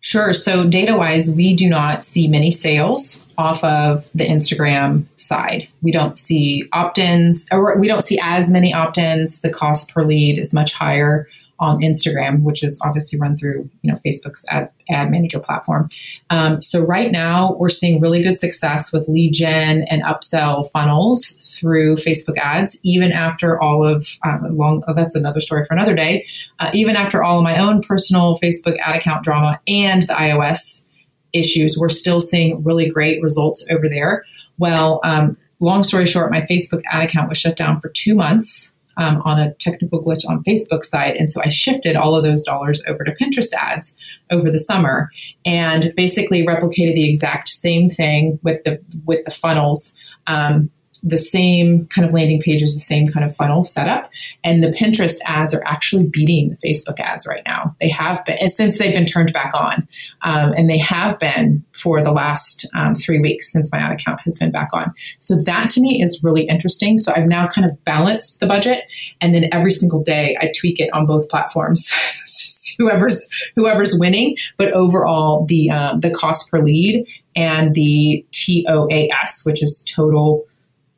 Sure. 0.00 0.32
So, 0.32 0.68
data 0.68 0.96
wise, 0.96 1.28
we 1.28 1.54
do 1.54 1.68
not 1.68 2.04
see 2.04 2.28
many 2.28 2.52
sales 2.52 3.26
off 3.36 3.64
of 3.64 4.08
the 4.14 4.26
Instagram 4.26 5.04
side. 5.16 5.68
We 5.82 5.90
don't 5.90 6.16
see 6.16 6.68
opt 6.72 6.98
ins, 6.98 7.46
or 7.50 7.76
we 7.76 7.88
don't 7.88 8.04
see 8.04 8.18
as 8.22 8.50
many 8.52 8.72
opt 8.72 8.96
ins. 8.96 9.40
The 9.40 9.50
cost 9.50 9.92
per 9.92 10.04
lead 10.04 10.38
is 10.38 10.54
much 10.54 10.72
higher 10.72 11.28
on 11.60 11.80
Instagram, 11.80 12.42
which 12.42 12.62
is 12.62 12.80
obviously 12.84 13.18
run 13.18 13.36
through 13.36 13.68
you 13.82 13.90
know 13.90 13.98
Facebook's 14.04 14.44
ad, 14.48 14.70
ad 14.90 15.10
manager 15.10 15.40
platform. 15.40 15.90
Um, 16.30 16.60
so 16.60 16.84
right 16.84 17.10
now 17.10 17.54
we're 17.54 17.68
seeing 17.68 18.00
really 18.00 18.22
good 18.22 18.38
success 18.38 18.92
with 18.92 19.08
lead 19.08 19.32
gen 19.32 19.82
and 19.90 20.02
upsell 20.02 20.70
funnels 20.70 21.56
through 21.58 21.96
Facebook 21.96 22.38
ads, 22.38 22.78
even 22.82 23.12
after 23.12 23.60
all 23.60 23.84
of 23.84 24.08
um, 24.24 24.56
long. 24.56 24.84
Oh, 24.86 24.94
that's 24.94 25.14
another 25.14 25.40
story 25.40 25.64
for 25.64 25.74
another 25.74 25.94
day. 25.94 26.26
Uh, 26.58 26.70
even 26.72 26.96
after 26.96 27.22
all 27.22 27.38
of 27.38 27.44
my 27.44 27.58
own 27.58 27.82
personal 27.82 28.38
Facebook 28.38 28.76
ad 28.84 28.96
account 28.96 29.24
drama 29.24 29.60
and 29.66 30.02
the 30.02 30.14
iOS 30.14 30.86
issues, 31.32 31.76
we're 31.76 31.88
still 31.88 32.20
seeing 32.20 32.62
really 32.62 32.88
great 32.88 33.22
results 33.22 33.66
over 33.70 33.88
there. 33.88 34.24
Well, 34.58 35.00
um, 35.04 35.36
long 35.60 35.82
story 35.82 36.06
short, 36.06 36.30
my 36.30 36.42
Facebook 36.42 36.82
ad 36.90 37.04
account 37.04 37.28
was 37.28 37.38
shut 37.38 37.56
down 37.56 37.80
for 37.80 37.88
two 37.88 38.14
months 38.14 38.74
um, 38.98 39.22
on 39.24 39.38
a 39.38 39.54
technical 39.54 40.02
glitch 40.04 40.28
on 40.28 40.42
Facebook 40.44 40.84
side. 40.84 41.16
And 41.16 41.30
so 41.30 41.40
I 41.42 41.48
shifted 41.48 41.96
all 41.96 42.14
of 42.16 42.24
those 42.24 42.44
dollars 42.44 42.82
over 42.86 43.04
to 43.04 43.14
Pinterest 43.14 43.52
ads 43.54 43.96
over 44.30 44.50
the 44.50 44.58
summer 44.58 45.10
and 45.46 45.92
basically 45.96 46.44
replicated 46.44 46.94
the 46.94 47.08
exact 47.08 47.48
same 47.48 47.88
thing 47.88 48.38
with 48.42 48.62
the 48.64 48.82
with 49.06 49.24
the 49.24 49.30
funnels. 49.30 49.94
Um, 50.26 50.70
the 51.02 51.18
same 51.18 51.86
kind 51.86 52.06
of 52.06 52.12
landing 52.12 52.40
pages, 52.40 52.74
the 52.74 52.80
same 52.80 53.08
kind 53.08 53.24
of 53.24 53.34
funnel 53.36 53.64
setup. 53.64 54.10
And 54.44 54.62
the 54.62 54.68
Pinterest 54.68 55.18
ads 55.24 55.54
are 55.54 55.62
actually 55.64 56.06
beating 56.06 56.50
the 56.50 56.56
Facebook 56.56 57.00
ads 57.00 57.26
right 57.26 57.42
now. 57.46 57.74
They 57.80 57.88
have 57.90 58.24
been 58.24 58.48
since 58.48 58.78
they've 58.78 58.92
been 58.92 59.06
turned 59.06 59.32
back 59.32 59.52
on. 59.54 59.88
Um, 60.22 60.52
and 60.56 60.68
they 60.68 60.78
have 60.78 61.18
been 61.18 61.64
for 61.72 62.02
the 62.02 62.12
last 62.12 62.68
um, 62.74 62.94
three 62.94 63.20
weeks 63.20 63.52
since 63.52 63.70
my 63.72 63.78
ad 63.78 63.92
account 63.92 64.20
has 64.24 64.38
been 64.38 64.50
back 64.50 64.70
on. 64.72 64.92
So 65.18 65.40
that 65.42 65.70
to 65.70 65.80
me 65.80 66.02
is 66.02 66.22
really 66.22 66.42
interesting. 66.42 66.98
So 66.98 67.12
I've 67.14 67.26
now 67.26 67.46
kind 67.48 67.64
of 67.64 67.84
balanced 67.84 68.40
the 68.40 68.46
budget. 68.46 68.84
And 69.20 69.34
then 69.34 69.48
every 69.52 69.72
single 69.72 70.02
day 70.02 70.36
I 70.40 70.52
tweak 70.58 70.80
it 70.80 70.90
on 70.92 71.06
both 71.06 71.28
platforms. 71.28 71.92
whoever's 72.78 73.28
whoever's 73.56 73.98
winning, 73.98 74.36
but 74.56 74.72
overall 74.72 75.44
the 75.46 75.70
uh, 75.70 75.96
the 75.98 76.10
cost 76.10 76.50
per 76.50 76.60
lead 76.60 77.06
and 77.36 77.74
the 77.74 78.24
TOAS, 78.32 79.44
which 79.44 79.62
is 79.62 79.84
total 79.88 80.46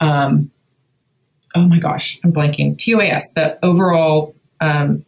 um, 0.01 0.51
oh 1.55 1.67
my 1.67 1.79
gosh, 1.79 2.21
I'm 2.25 2.33
blanking. 2.33 2.77
TOAS, 2.77 3.35
the 3.35 3.59
overall 3.65 4.35
um, 4.61 5.05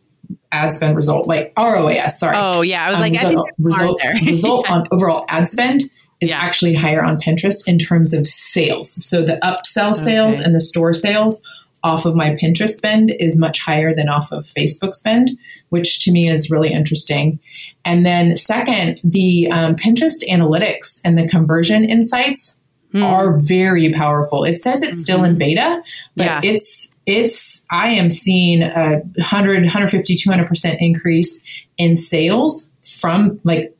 ad 0.50 0.72
spend 0.74 0.96
result, 0.96 1.26
like 1.26 1.52
ROAS, 1.56 2.18
sorry. 2.18 2.36
Oh, 2.38 2.62
yeah. 2.62 2.84
I 2.84 2.90
was 2.90 2.96
um, 2.96 3.00
like, 3.00 3.12
result, 3.12 3.50
result, 3.58 4.00
result 4.26 4.70
on 4.70 4.88
overall 4.90 5.24
ad 5.28 5.48
spend 5.48 5.82
is 6.20 6.30
yeah. 6.30 6.38
actually 6.38 6.74
higher 6.74 7.02
on 7.02 7.20
Pinterest 7.20 7.66
in 7.66 7.78
terms 7.78 8.14
of 8.14 8.28
sales. 8.28 9.04
So 9.04 9.24
the 9.24 9.40
upsell 9.42 9.94
sales 9.94 10.36
okay. 10.36 10.44
and 10.44 10.54
the 10.54 10.60
store 10.60 10.94
sales 10.94 11.42
off 11.82 12.04
of 12.04 12.14
my 12.14 12.36
Pinterest 12.36 12.70
spend 12.70 13.12
is 13.18 13.36
much 13.36 13.60
higher 13.60 13.92
than 13.94 14.08
off 14.08 14.30
of 14.30 14.46
Facebook 14.46 14.94
spend, 14.94 15.32
which 15.70 16.04
to 16.04 16.12
me 16.12 16.28
is 16.28 16.50
really 16.50 16.72
interesting. 16.72 17.40
And 17.84 18.06
then, 18.06 18.36
second, 18.36 19.00
the 19.02 19.50
um, 19.50 19.74
Pinterest 19.74 20.22
analytics 20.30 21.00
and 21.04 21.18
the 21.18 21.26
conversion 21.26 21.84
insights 21.84 22.60
mm. 22.92 23.04
are 23.04 23.38
very 23.38 23.92
powerful. 23.92 24.44
It 24.44 24.60
says 24.60 24.82
it's 24.82 24.92
mm-hmm. 24.92 24.98
still 25.00 25.24
in 25.24 25.32
mm-hmm. 25.32 25.38
beta, 25.38 25.82
but 26.16 26.24
yeah. 26.24 26.40
it's 26.42 26.90
it's 27.06 27.64
I 27.70 27.88
am 27.88 28.10
seeing 28.10 28.62
a 28.62 29.00
100 29.16 29.62
150 29.62 30.16
200% 30.16 30.76
increase 30.78 31.42
in 31.78 31.96
sales 31.96 32.68
from 32.82 33.40
like 33.44 33.74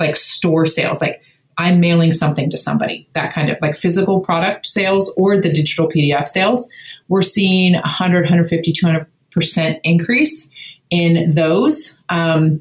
like 0.00 0.16
store 0.16 0.66
sales 0.66 1.00
like 1.00 1.22
I'm 1.58 1.80
mailing 1.80 2.12
something 2.12 2.50
to 2.50 2.56
somebody, 2.56 3.08
that 3.14 3.32
kind 3.32 3.50
of 3.50 3.56
like 3.62 3.76
physical 3.76 4.20
product 4.20 4.66
sales 4.66 5.14
or 5.16 5.40
the 5.40 5.50
digital 5.50 5.88
PDF 5.88 6.28
sales. 6.28 6.68
We're 7.08 7.22
seeing 7.22 7.74
100, 7.74 8.24
150, 8.24 8.72
200% 8.72 9.80
increase 9.82 10.50
in 10.90 11.32
those. 11.32 11.98
Um, 12.08 12.60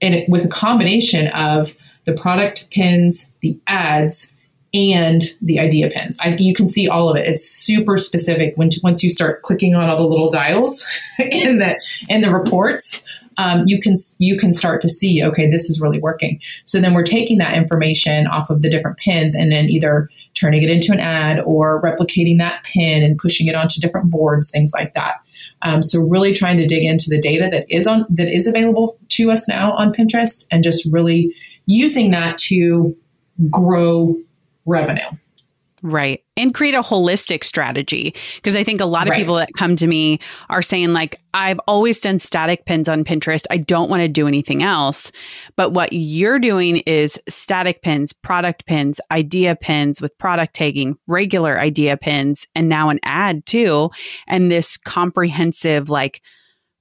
and 0.00 0.14
it, 0.14 0.28
with 0.28 0.44
a 0.44 0.48
combination 0.48 1.28
of 1.28 1.76
the 2.06 2.14
product 2.14 2.70
pins, 2.70 3.30
the 3.40 3.58
ads, 3.66 4.34
and 4.74 5.22
the 5.42 5.58
idea 5.58 5.90
pins. 5.90 6.18
I, 6.20 6.34
you 6.38 6.54
can 6.54 6.66
see 6.66 6.88
all 6.88 7.08
of 7.08 7.16
it. 7.16 7.26
It's 7.28 7.46
super 7.46 7.98
specific 7.98 8.54
when 8.56 8.70
once 8.82 9.02
you 9.02 9.10
start 9.10 9.42
clicking 9.42 9.74
on 9.74 9.88
all 9.88 9.98
the 9.98 10.06
little 10.08 10.30
dials 10.30 10.86
in 11.18 11.58
the 11.58 11.80
in 12.08 12.22
the 12.22 12.30
reports. 12.30 13.04
Um, 13.38 13.64
you 13.66 13.80
can 13.80 13.94
you 14.18 14.36
can 14.36 14.52
start 14.52 14.82
to 14.82 14.90
see 14.90 15.24
okay 15.24 15.48
this 15.48 15.70
is 15.70 15.80
really 15.80 15.98
working 15.98 16.38
so 16.66 16.78
then 16.82 16.92
we're 16.92 17.02
taking 17.02 17.38
that 17.38 17.54
information 17.54 18.26
off 18.26 18.50
of 18.50 18.60
the 18.60 18.68
different 18.68 18.98
pins 18.98 19.34
and 19.34 19.50
then 19.50 19.70
either 19.70 20.10
turning 20.34 20.62
it 20.62 20.68
into 20.68 20.92
an 20.92 21.00
ad 21.00 21.40
or 21.46 21.80
replicating 21.80 22.36
that 22.40 22.62
pin 22.64 23.02
and 23.02 23.16
pushing 23.16 23.46
it 23.46 23.54
onto 23.54 23.80
different 23.80 24.10
boards 24.10 24.50
things 24.50 24.72
like 24.74 24.92
that 24.92 25.14
um, 25.62 25.82
so 25.82 26.02
really 26.02 26.34
trying 26.34 26.58
to 26.58 26.66
dig 26.66 26.84
into 26.84 27.06
the 27.08 27.18
data 27.18 27.48
that 27.50 27.64
is 27.74 27.86
on 27.86 28.04
that 28.10 28.28
is 28.28 28.46
available 28.46 28.98
to 29.08 29.30
us 29.30 29.48
now 29.48 29.72
on 29.72 29.94
pinterest 29.94 30.46
and 30.50 30.62
just 30.62 30.86
really 30.92 31.34
using 31.64 32.10
that 32.10 32.36
to 32.36 32.94
grow 33.50 34.14
revenue. 34.66 35.08
Right. 35.84 36.22
And 36.36 36.54
create 36.54 36.74
a 36.74 36.80
holistic 36.80 37.42
strategy. 37.42 38.14
Because 38.36 38.54
I 38.54 38.62
think 38.62 38.80
a 38.80 38.86
lot 38.86 39.08
of 39.08 39.10
right. 39.10 39.18
people 39.18 39.34
that 39.34 39.52
come 39.54 39.74
to 39.76 39.88
me 39.88 40.20
are 40.48 40.62
saying, 40.62 40.92
like, 40.92 41.20
I've 41.34 41.58
always 41.66 41.98
done 41.98 42.20
static 42.20 42.66
pins 42.66 42.88
on 42.88 43.02
Pinterest. 43.02 43.46
I 43.50 43.56
don't 43.56 43.90
want 43.90 44.00
to 44.00 44.06
do 44.06 44.28
anything 44.28 44.62
else. 44.62 45.10
But 45.56 45.72
what 45.72 45.92
you're 45.92 46.38
doing 46.38 46.76
is 46.86 47.20
static 47.28 47.82
pins, 47.82 48.12
product 48.12 48.64
pins, 48.66 49.00
idea 49.10 49.56
pins 49.56 50.00
with 50.00 50.16
product 50.18 50.54
tagging, 50.54 50.96
regular 51.08 51.58
idea 51.58 51.96
pins, 51.96 52.46
and 52.54 52.68
now 52.68 52.88
an 52.88 53.00
ad 53.02 53.44
too. 53.44 53.90
And 54.28 54.52
this 54.52 54.76
comprehensive, 54.76 55.90
like, 55.90 56.22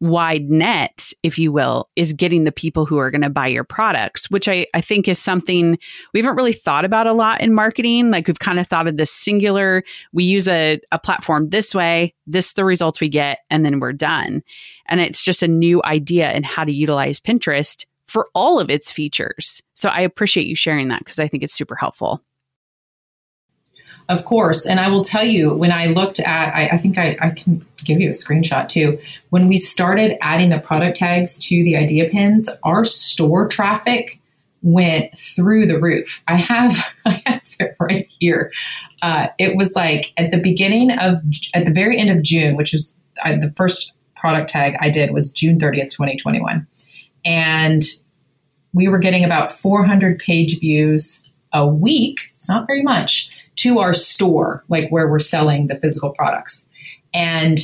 wide 0.01 0.49
net, 0.49 1.13
if 1.23 1.37
you 1.37 1.51
will, 1.51 1.87
is 1.95 2.11
getting 2.11 2.43
the 2.43 2.51
people 2.51 2.85
who 2.85 2.97
are 2.97 3.11
going 3.11 3.21
to 3.21 3.29
buy 3.29 3.47
your 3.47 3.63
products, 3.63 4.29
which 4.29 4.49
I, 4.49 4.65
I 4.73 4.81
think 4.81 5.07
is 5.07 5.19
something 5.19 5.77
we 6.13 6.19
haven't 6.19 6.35
really 6.35 6.53
thought 6.53 6.83
about 6.83 7.07
a 7.07 7.13
lot 7.13 7.39
in 7.39 7.53
marketing. 7.53 8.11
Like 8.11 8.27
we've 8.27 8.39
kind 8.39 8.59
of 8.59 8.67
thought 8.67 8.87
of 8.87 8.97
this 8.97 9.11
singular, 9.11 9.83
we 10.11 10.23
use 10.23 10.47
a, 10.47 10.79
a 10.91 10.99
platform 10.99 11.49
this 11.49 11.73
way, 11.73 12.13
this 12.25 12.53
the 12.53 12.65
results 12.65 12.99
we 12.99 13.09
get, 13.09 13.39
and 13.49 13.63
then 13.63 13.79
we're 13.79 13.93
done. 13.93 14.41
And 14.87 14.99
it's 14.99 15.21
just 15.21 15.43
a 15.43 15.47
new 15.47 15.81
idea 15.85 16.33
in 16.33 16.43
how 16.43 16.63
to 16.63 16.73
utilize 16.73 17.19
Pinterest 17.19 17.85
for 18.07 18.27
all 18.33 18.59
of 18.59 18.69
its 18.69 18.91
features. 18.91 19.61
So 19.75 19.87
I 19.87 20.01
appreciate 20.01 20.47
you 20.47 20.55
sharing 20.55 20.89
that 20.89 20.99
because 20.99 21.19
I 21.19 21.27
think 21.27 21.43
it's 21.43 21.53
super 21.53 21.75
helpful. 21.75 22.21
Of 24.09 24.25
course. 24.25 24.65
And 24.65 24.79
I 24.79 24.89
will 24.89 25.03
tell 25.03 25.23
you, 25.23 25.53
when 25.53 25.71
I 25.71 25.87
looked 25.87 26.19
at, 26.19 26.53
I, 26.53 26.69
I 26.73 26.77
think 26.77 26.97
I, 26.97 27.17
I, 27.21 27.29
can 27.29 27.65
give 27.83 27.99
you 27.99 28.09
a 28.09 28.13
screenshot 28.13 28.67
too. 28.67 28.99
When 29.29 29.47
we 29.47 29.57
started 29.57 30.17
adding 30.21 30.49
the 30.49 30.59
product 30.59 30.97
tags 30.97 31.39
to 31.47 31.63
the 31.63 31.77
idea 31.77 32.09
pins, 32.09 32.49
our 32.63 32.83
store 32.83 33.47
traffic 33.47 34.19
went 34.61 35.17
through 35.17 35.65
the 35.65 35.79
roof. 35.79 36.23
I 36.27 36.35
have, 36.35 36.77
I 37.05 37.21
have 37.25 37.41
it 37.59 37.75
right 37.79 38.05
here. 38.19 38.51
Uh, 39.01 39.27
it 39.37 39.55
was 39.55 39.75
like 39.75 40.13
at 40.17 40.31
the 40.31 40.37
beginning 40.37 40.91
of, 40.91 41.21
at 41.53 41.65
the 41.65 41.71
very 41.71 41.97
end 41.97 42.09
of 42.09 42.23
June, 42.23 42.55
which 42.55 42.73
is 42.73 42.93
I, 43.23 43.35
the 43.37 43.51
first 43.51 43.93
product 44.15 44.49
tag 44.49 44.75
I 44.79 44.89
did 44.89 45.11
was 45.11 45.31
June 45.31 45.57
30th, 45.57 45.89
2021. 45.91 46.67
And 47.25 47.83
we 48.73 48.87
were 48.87 48.99
getting 48.99 49.23
about 49.23 49.51
400 49.51 50.19
page 50.19 50.59
views 50.59 51.23
a 51.53 51.67
week. 51.67 52.27
It's 52.29 52.47
not 52.47 52.67
very 52.67 52.83
much 52.83 53.31
to 53.57 53.79
our 53.79 53.93
store, 53.93 54.63
like 54.69 54.89
where 54.89 55.09
we're 55.09 55.19
selling 55.19 55.67
the 55.67 55.79
physical 55.79 56.11
products. 56.11 56.67
And 57.13 57.59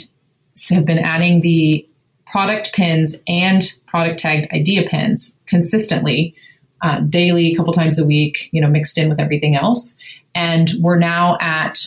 have 0.70 0.86
been 0.86 1.00
adding 1.00 1.42
the 1.42 1.88
product 2.26 2.74
pins 2.74 3.16
and 3.28 3.64
product 3.86 4.20
tagged 4.20 4.52
idea 4.52 4.88
pins 4.90 5.36
consistently, 5.46 6.36
uh, 6.82 7.02
daily, 7.02 7.52
a 7.52 7.56
couple 7.56 7.74
times 7.74 7.98
a 7.98 8.06
week, 8.06 8.50
you 8.52 8.62
know, 8.62 8.68
mixed 8.68 8.98
in 8.98 9.10
with 9.10 9.20
everything 9.20 9.56
else. 9.56 9.96
And 10.36 10.70
we're 10.80 11.00
now 11.00 11.38
at 11.40 11.80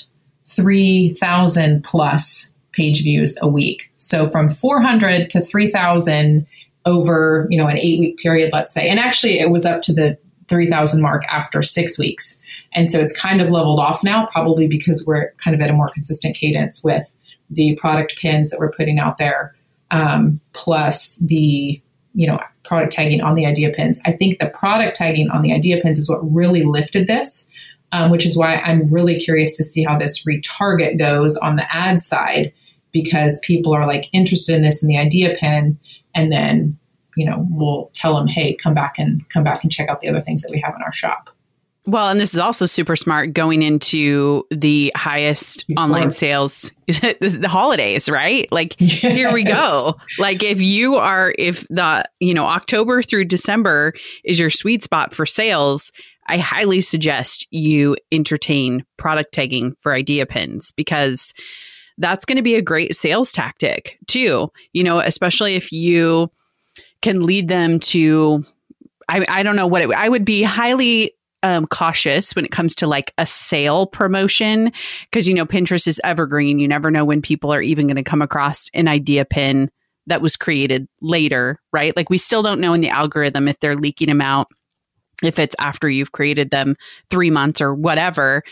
3,000 0.47 1.85
plus 1.85 2.53
page 2.73 3.03
views 3.03 3.37
a 3.43 3.49
week. 3.49 3.91
So 3.97 4.29
from 4.29 4.49
400 4.49 5.31
to 5.31 5.41
3,000 5.41 6.47
over, 6.87 7.47
you 7.51 7.59
know, 7.59 7.67
an 7.67 7.77
eight 7.77 8.01
week 8.01 8.19
period, 8.19 8.51
let's 8.53 8.73
say. 8.73 8.89
And 8.89 8.99
actually, 8.99 9.39
it 9.39 9.51
was 9.51 9.67
up 9.67 9.83
to 9.83 9.93
the 9.93 10.17
3,000 10.51 11.01
mark 11.01 11.23
after 11.31 11.63
six 11.63 11.99
weeks. 11.99 12.41
And 12.75 12.91
so 12.91 13.01
it's 13.01 13.17
kind 13.17 13.41
of 13.41 13.49
leveled 13.49 13.81
off 13.81 14.05
now, 14.05 14.27
probably 14.27 14.69
because 14.69 15.05
we're 15.07 15.33
kind 15.39 15.55
of 15.55 15.61
at 15.63 15.71
a 15.71 15.73
more 15.73 15.91
consistent 15.91 16.37
cadence 16.37 16.85
with 16.85 17.11
the 17.49 17.77
product 17.81 18.19
pins 18.19 18.51
that 18.51 18.61
we're 18.61 18.73
putting 18.73 18.99
out 18.99 19.19
there, 19.19 19.55
um, 19.91 20.41
plus 20.53 21.17
the 21.19 21.81
you 22.15 22.27
know 22.27 22.41
product 22.65 22.93
tagging 22.93 23.21
on 23.21 23.35
the 23.35 23.47
idea 23.47 23.71
pins. 23.71 24.01
I 24.05 24.13
think 24.13 24.39
the 24.39 24.49
product 24.49 24.97
tagging 24.97 25.31
on 25.31 25.43
the 25.43 25.53
idea 25.53 25.81
pins 25.81 25.99
is 25.99 26.09
what 26.09 26.21
really 26.33 26.65
lifted 26.65 27.07
this, 27.07 27.47
um, 27.93 28.11
which 28.11 28.25
is 28.25 28.37
why 28.37 28.57
I'm 28.57 28.87
really 28.93 29.19
curious 29.19 29.57
to 29.57 29.65
see 29.65 29.83
how 29.83 29.99
this 29.99 30.25
retarget 30.25 30.99
goes 30.99 31.37
on 31.37 31.57
the 31.57 31.75
ad 31.75 32.01
side 32.01 32.53
because 32.93 33.41
people 33.41 33.73
are 33.73 33.87
like 33.87 34.09
interested 34.13 34.55
in 34.55 34.63
this 34.63 34.83
in 34.83 34.89
the 34.89 34.99
idea 34.99 35.37
pin, 35.39 35.79
and 36.15 36.31
then 36.31 36.79
you 37.21 37.27
know, 37.27 37.47
we'll 37.51 37.91
tell 37.93 38.17
them, 38.17 38.27
hey, 38.27 38.55
come 38.55 38.73
back 38.73 38.95
and 38.99 39.29
come 39.29 39.45
back 39.45 39.63
and 39.63 39.71
check 39.71 39.91
out 39.91 40.01
the 40.01 40.09
other 40.09 40.23
things 40.23 40.41
that 40.41 40.51
we 40.51 40.59
have 40.65 40.75
in 40.75 40.81
our 40.81 40.91
shop. 40.91 41.29
Well, 41.85 42.09
and 42.09 42.19
this 42.19 42.33
is 42.33 42.39
also 42.39 42.65
super 42.65 42.97
smart 42.97 43.35
going 43.35 43.63
into 43.63 44.45
the 44.51 44.91
highest 44.97 45.67
Before. 45.67 45.85
online 45.85 46.13
sales, 46.13 46.73
the 46.87 47.47
holidays, 47.51 48.09
right? 48.09 48.51
Like, 48.51 48.75
yes. 48.79 49.01
here 49.01 49.35
we 49.35 49.45
go. 49.45 49.97
Like, 50.19 50.43
if 50.43 50.63
you 50.63 50.95
are, 50.95 51.35
if 51.39 51.67
the, 51.69 52.07
you 52.21 52.33
know, 52.33 52.47
October 52.47 53.03
through 53.03 53.27
December 53.27 53.93
is 54.25 54.39
your 54.39 54.49
sweet 54.49 54.83
spot 54.83 55.13
for 55.13 55.27
sales, 55.27 55.93
I 56.27 56.39
highly 56.39 56.81
suggest 56.81 57.47
you 57.51 57.97
entertain 58.11 58.87
product 58.97 59.33
tagging 59.35 59.75
for 59.83 59.93
idea 59.93 60.25
pins 60.25 60.73
because 60.73 61.35
that's 61.99 62.25
going 62.25 62.37
to 62.37 62.43
be 62.43 62.55
a 62.55 62.63
great 62.63 62.97
sales 62.97 63.31
tactic 63.31 63.99
too. 64.07 64.51
You 64.73 64.85
know, 64.85 65.01
especially 65.01 65.55
if 65.55 65.71
you, 65.71 66.31
can 67.03 67.25
lead 67.25 67.49
them 67.49 67.81
to 67.81 68.45
I, 69.09 69.25
I 69.29 69.43
don't 69.43 69.57
know 69.57 69.67
what 69.67 69.83
it, 69.83 69.91
I 69.91 70.09
would 70.09 70.25
be 70.25 70.43
highly 70.43 71.13
um, 71.43 71.67
cautious 71.67 72.35
when 72.37 72.45
it 72.45 72.53
comes 72.53 72.75
to 72.77 72.87
like 72.87 73.13
a 73.19 73.27
sale 73.27 73.87
promotion 73.87 74.73
because 75.11 75.27
you 75.27 75.35
know 75.35 75.47
Pinterest 75.47 75.89
is 75.89 76.01
evergreen. 76.05 76.59
You 76.59 76.69
never 76.69 76.91
know 76.91 77.05
when 77.05 77.23
people 77.23 77.53
are 77.53 77.63
even 77.63 77.87
going 77.87 77.97
to 77.97 78.03
come 78.03 78.23
across 78.23 78.71
an 78.75 78.89
idea 78.89 79.25
pin 79.25 79.71
that 80.07 80.23
was 80.23 80.37
created 80.37 80.87
later, 81.01 81.61
right? 81.73 81.97
Like 81.97 82.11
we 82.11 82.19
still 82.19 82.43
don't 82.43 82.61
know 82.61 82.73
in 82.73 82.81
the 82.81 82.91
algorithm 82.91 83.49
if 83.49 83.59
they're 83.61 83.77
leaking 83.77 84.09
them 84.09 84.21
out, 84.21 84.49
if 85.23 85.39
it's 85.39 85.57
after 85.59 85.89
you've 85.89 86.13
created 86.13 86.51
them 86.51 86.77
three 87.11 87.31
months 87.31 87.61
or 87.61 87.75
whatever. 87.75 88.43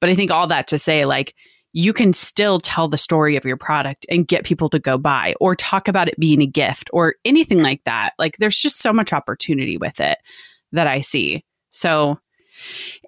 But 0.00 0.10
I 0.10 0.14
think 0.14 0.30
all 0.30 0.46
that 0.48 0.68
to 0.68 0.78
say, 0.78 1.04
like 1.04 1.34
you 1.72 1.92
can 1.92 2.12
still 2.12 2.58
tell 2.58 2.88
the 2.88 2.98
story 2.98 3.36
of 3.36 3.44
your 3.44 3.56
product 3.56 4.06
and 4.10 4.26
get 4.26 4.44
people 4.44 4.70
to 4.70 4.78
go 4.78 4.96
buy 4.96 5.34
or 5.40 5.54
talk 5.54 5.88
about 5.88 6.08
it 6.08 6.18
being 6.18 6.40
a 6.40 6.46
gift 6.46 6.88
or 6.92 7.14
anything 7.24 7.62
like 7.62 7.84
that. 7.84 8.14
Like 8.18 8.38
there's 8.38 8.58
just 8.58 8.80
so 8.80 8.92
much 8.92 9.12
opportunity 9.12 9.76
with 9.76 10.00
it 10.00 10.18
that 10.72 10.86
I 10.86 11.02
see. 11.02 11.44
So, 11.70 12.18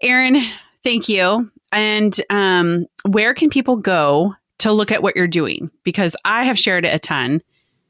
Erin, 0.03 0.42
thank 0.85 1.09
you. 1.09 1.51
And 1.73 2.18
um, 2.31 2.87
where 3.09 3.35
can 3.35 3.49
people 3.49 3.77
go 3.77 4.35
to 4.59 4.73
look 4.73 4.92
at 4.92 5.03
what 5.03 5.16
you're 5.16 5.27
doing? 5.27 5.70
Because 5.85 6.14
I 6.25 6.44
have 6.44 6.59
shared 6.59 6.85
it 6.85 6.94
a 6.94 6.99
ton 6.99 7.40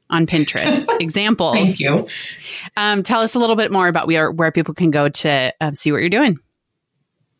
on 0.09 0.25
Pinterest. 0.25 0.87
Examples. 0.99 1.55
Thank 1.55 1.79
you. 1.79 2.07
Um, 2.77 3.03
tell 3.03 3.21
us 3.21 3.35
a 3.35 3.39
little 3.39 3.55
bit 3.55 3.71
more 3.71 3.87
about 3.87 4.07
where, 4.07 4.31
where 4.31 4.51
people 4.51 4.73
can 4.73 4.91
go 4.91 5.09
to 5.09 5.53
uh, 5.59 5.71
see 5.73 5.91
what 5.91 5.99
you're 5.99 6.09
doing. 6.09 6.37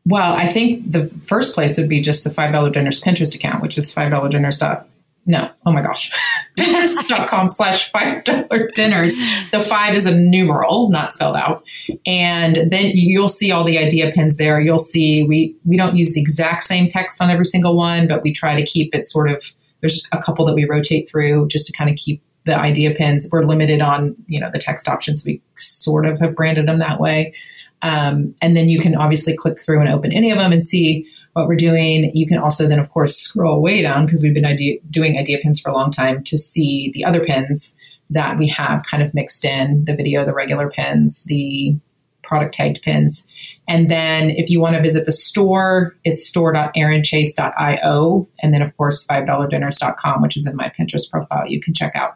Well, 0.05 0.33
I 0.33 0.47
think 0.47 0.91
the 0.91 1.07
first 1.25 1.53
place 1.53 1.77
would 1.77 1.89
be 1.89 2.01
just 2.01 2.23
the 2.23 2.29
$5 2.29 2.73
dinners 2.73 3.01
Pinterest 3.01 3.35
account, 3.35 3.61
which 3.61 3.77
is 3.77 3.93
$5 3.93 4.31
dinners. 4.31 4.57
Dot, 4.57 4.87
no, 5.25 5.49
oh 5.65 5.71
my 5.71 5.81
gosh. 5.81 6.11
Pinterest.com 6.57 7.49
slash 7.49 7.91
$5 7.91 8.73
dinners. 8.73 9.13
The 9.51 9.59
five 9.59 9.93
is 9.93 10.05
a 10.05 10.15
numeral, 10.15 10.89
not 10.89 11.13
spelled 11.13 11.35
out. 11.35 11.63
And 12.05 12.71
then 12.71 12.91
you'll 12.93 13.29
see 13.29 13.51
all 13.51 13.63
the 13.63 13.77
idea 13.77 14.11
pins 14.11 14.37
there. 14.37 14.59
You'll 14.59 14.79
see 14.79 15.23
we, 15.23 15.55
we 15.65 15.77
don't 15.77 15.95
use 15.95 16.13
the 16.13 16.21
exact 16.21 16.63
same 16.63 16.87
text 16.87 17.21
on 17.21 17.29
every 17.29 17.45
single 17.45 17.75
one, 17.75 18.07
but 18.07 18.23
we 18.23 18.33
try 18.33 18.55
to 18.55 18.65
keep 18.65 18.95
it 18.95 19.05
sort 19.05 19.29
of, 19.29 19.53
there's 19.81 20.07
a 20.11 20.21
couple 20.21 20.45
that 20.45 20.55
we 20.55 20.65
rotate 20.65 21.07
through 21.07 21.47
just 21.47 21.67
to 21.67 21.73
kind 21.73 21.89
of 21.89 21.95
keep 21.95 22.21
the 22.45 22.57
idea 22.57 22.93
pins. 22.95 23.29
We're 23.31 23.45
limited 23.45 23.81
on, 23.81 24.15
you 24.27 24.39
know, 24.39 24.49
the 24.51 24.59
text 24.59 24.87
options. 24.87 25.23
We 25.23 25.41
sort 25.55 26.05
of 26.07 26.19
have 26.19 26.35
branded 26.35 26.67
them 26.67 26.79
that 26.79 26.99
way. 26.99 27.33
Um, 27.81 28.35
and 28.41 28.55
then 28.55 28.69
you 28.69 28.79
can 28.79 28.95
obviously 28.95 29.35
click 29.35 29.59
through 29.59 29.79
and 29.79 29.89
open 29.89 30.11
any 30.11 30.31
of 30.31 30.37
them 30.37 30.51
and 30.51 30.63
see 30.63 31.07
what 31.33 31.47
we're 31.47 31.55
doing. 31.55 32.11
You 32.13 32.27
can 32.27 32.37
also 32.37 32.67
then, 32.67 32.79
of 32.79 32.89
course, 32.89 33.17
scroll 33.17 33.61
way 33.61 33.81
down 33.81 34.05
because 34.05 34.23
we've 34.23 34.33
been 34.33 34.45
idea, 34.45 34.79
doing 34.89 35.17
idea 35.17 35.39
pins 35.41 35.59
for 35.59 35.69
a 35.69 35.73
long 35.73 35.91
time 35.91 36.23
to 36.25 36.37
see 36.37 36.91
the 36.93 37.05
other 37.05 37.23
pins 37.23 37.75
that 38.09 38.37
we 38.37 38.47
have 38.49 38.83
kind 38.83 39.01
of 39.01 39.13
mixed 39.13 39.45
in 39.45 39.85
the 39.85 39.95
video, 39.95 40.25
the 40.25 40.33
regular 40.33 40.69
pins, 40.69 41.23
the 41.25 41.75
product 42.23 42.53
tagged 42.53 42.81
pins. 42.81 43.25
And 43.67 43.89
then 43.89 44.31
if 44.31 44.49
you 44.49 44.59
want 44.59 44.75
to 44.75 44.81
visit 44.81 45.05
the 45.05 45.11
store, 45.11 45.95
it's 46.03 46.27
store.erinchase.io. 46.27 48.27
And 48.41 48.53
then, 48.53 48.61
of 48.61 48.75
course, 48.77 49.07
$5dinners.com, 49.07 50.21
which 50.21 50.37
is 50.37 50.45
in 50.45 50.55
my 50.55 50.71
Pinterest 50.77 51.09
profile. 51.09 51.47
You 51.47 51.61
can 51.61 51.73
check 51.73 51.95
out 51.95 52.15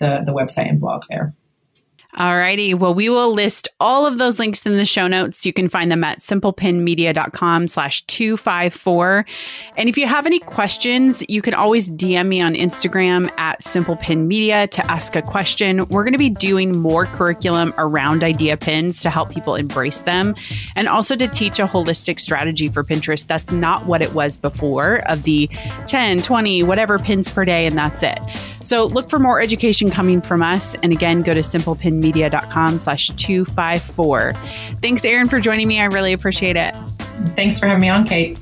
the, 0.00 0.22
the 0.24 0.32
website 0.32 0.68
and 0.68 0.80
blog 0.80 1.04
there. 1.08 1.34
Alrighty. 2.16 2.78
Well, 2.78 2.94
we 2.94 3.08
will 3.08 3.32
list 3.32 3.66
all 3.80 4.06
of 4.06 4.18
those 4.18 4.38
links 4.38 4.64
in 4.64 4.76
the 4.76 4.84
show 4.84 5.08
notes. 5.08 5.44
You 5.44 5.52
can 5.52 5.68
find 5.68 5.90
them 5.90 6.04
at 6.04 6.20
simplepinmedia.com 6.20 7.66
slash 7.66 8.02
254. 8.02 9.26
And 9.76 9.88
if 9.88 9.98
you 9.98 10.06
have 10.06 10.24
any 10.24 10.38
questions, 10.38 11.24
you 11.28 11.42
can 11.42 11.54
always 11.54 11.90
DM 11.90 12.28
me 12.28 12.40
on 12.40 12.54
Instagram 12.54 13.32
at 13.36 13.62
simplepinmedia 13.62 14.70
to 14.70 14.88
ask 14.88 15.16
a 15.16 15.22
question. 15.22 15.88
We're 15.88 16.04
going 16.04 16.12
to 16.12 16.18
be 16.18 16.30
doing 16.30 16.78
more 16.78 17.06
curriculum 17.06 17.74
around 17.78 18.22
idea 18.22 18.56
pins 18.56 19.00
to 19.00 19.10
help 19.10 19.30
people 19.30 19.56
embrace 19.56 20.02
them 20.02 20.36
and 20.76 20.86
also 20.86 21.16
to 21.16 21.26
teach 21.26 21.58
a 21.58 21.66
holistic 21.66 22.20
strategy 22.20 22.68
for 22.68 22.84
Pinterest. 22.84 23.26
That's 23.26 23.50
not 23.50 23.86
what 23.86 24.02
it 24.02 24.14
was 24.14 24.36
before 24.36 25.02
of 25.08 25.24
the 25.24 25.48
10, 25.88 26.22
20, 26.22 26.62
whatever 26.62 27.00
pins 27.00 27.28
per 27.28 27.44
day, 27.44 27.66
and 27.66 27.76
that's 27.76 28.04
it. 28.04 28.20
So 28.60 28.86
look 28.86 29.10
for 29.10 29.18
more 29.18 29.40
education 29.40 29.90
coming 29.90 30.22
from 30.22 30.42
us. 30.42 30.76
And 30.76 30.92
again, 30.92 31.22
go 31.22 31.34
to 31.34 31.40
simplepinmedia.com 31.40 32.03
media.com 32.04 32.78
slash 32.78 33.08
254. 33.08 34.32
Thanks, 34.80 35.04
Erin, 35.04 35.28
for 35.28 35.40
joining 35.40 35.66
me. 35.66 35.80
I 35.80 35.86
really 35.86 36.12
appreciate 36.12 36.56
it. 36.56 36.74
Thanks 37.34 37.58
for 37.58 37.66
having 37.66 37.80
me 37.80 37.88
on, 37.88 38.04
Kate. 38.04 38.38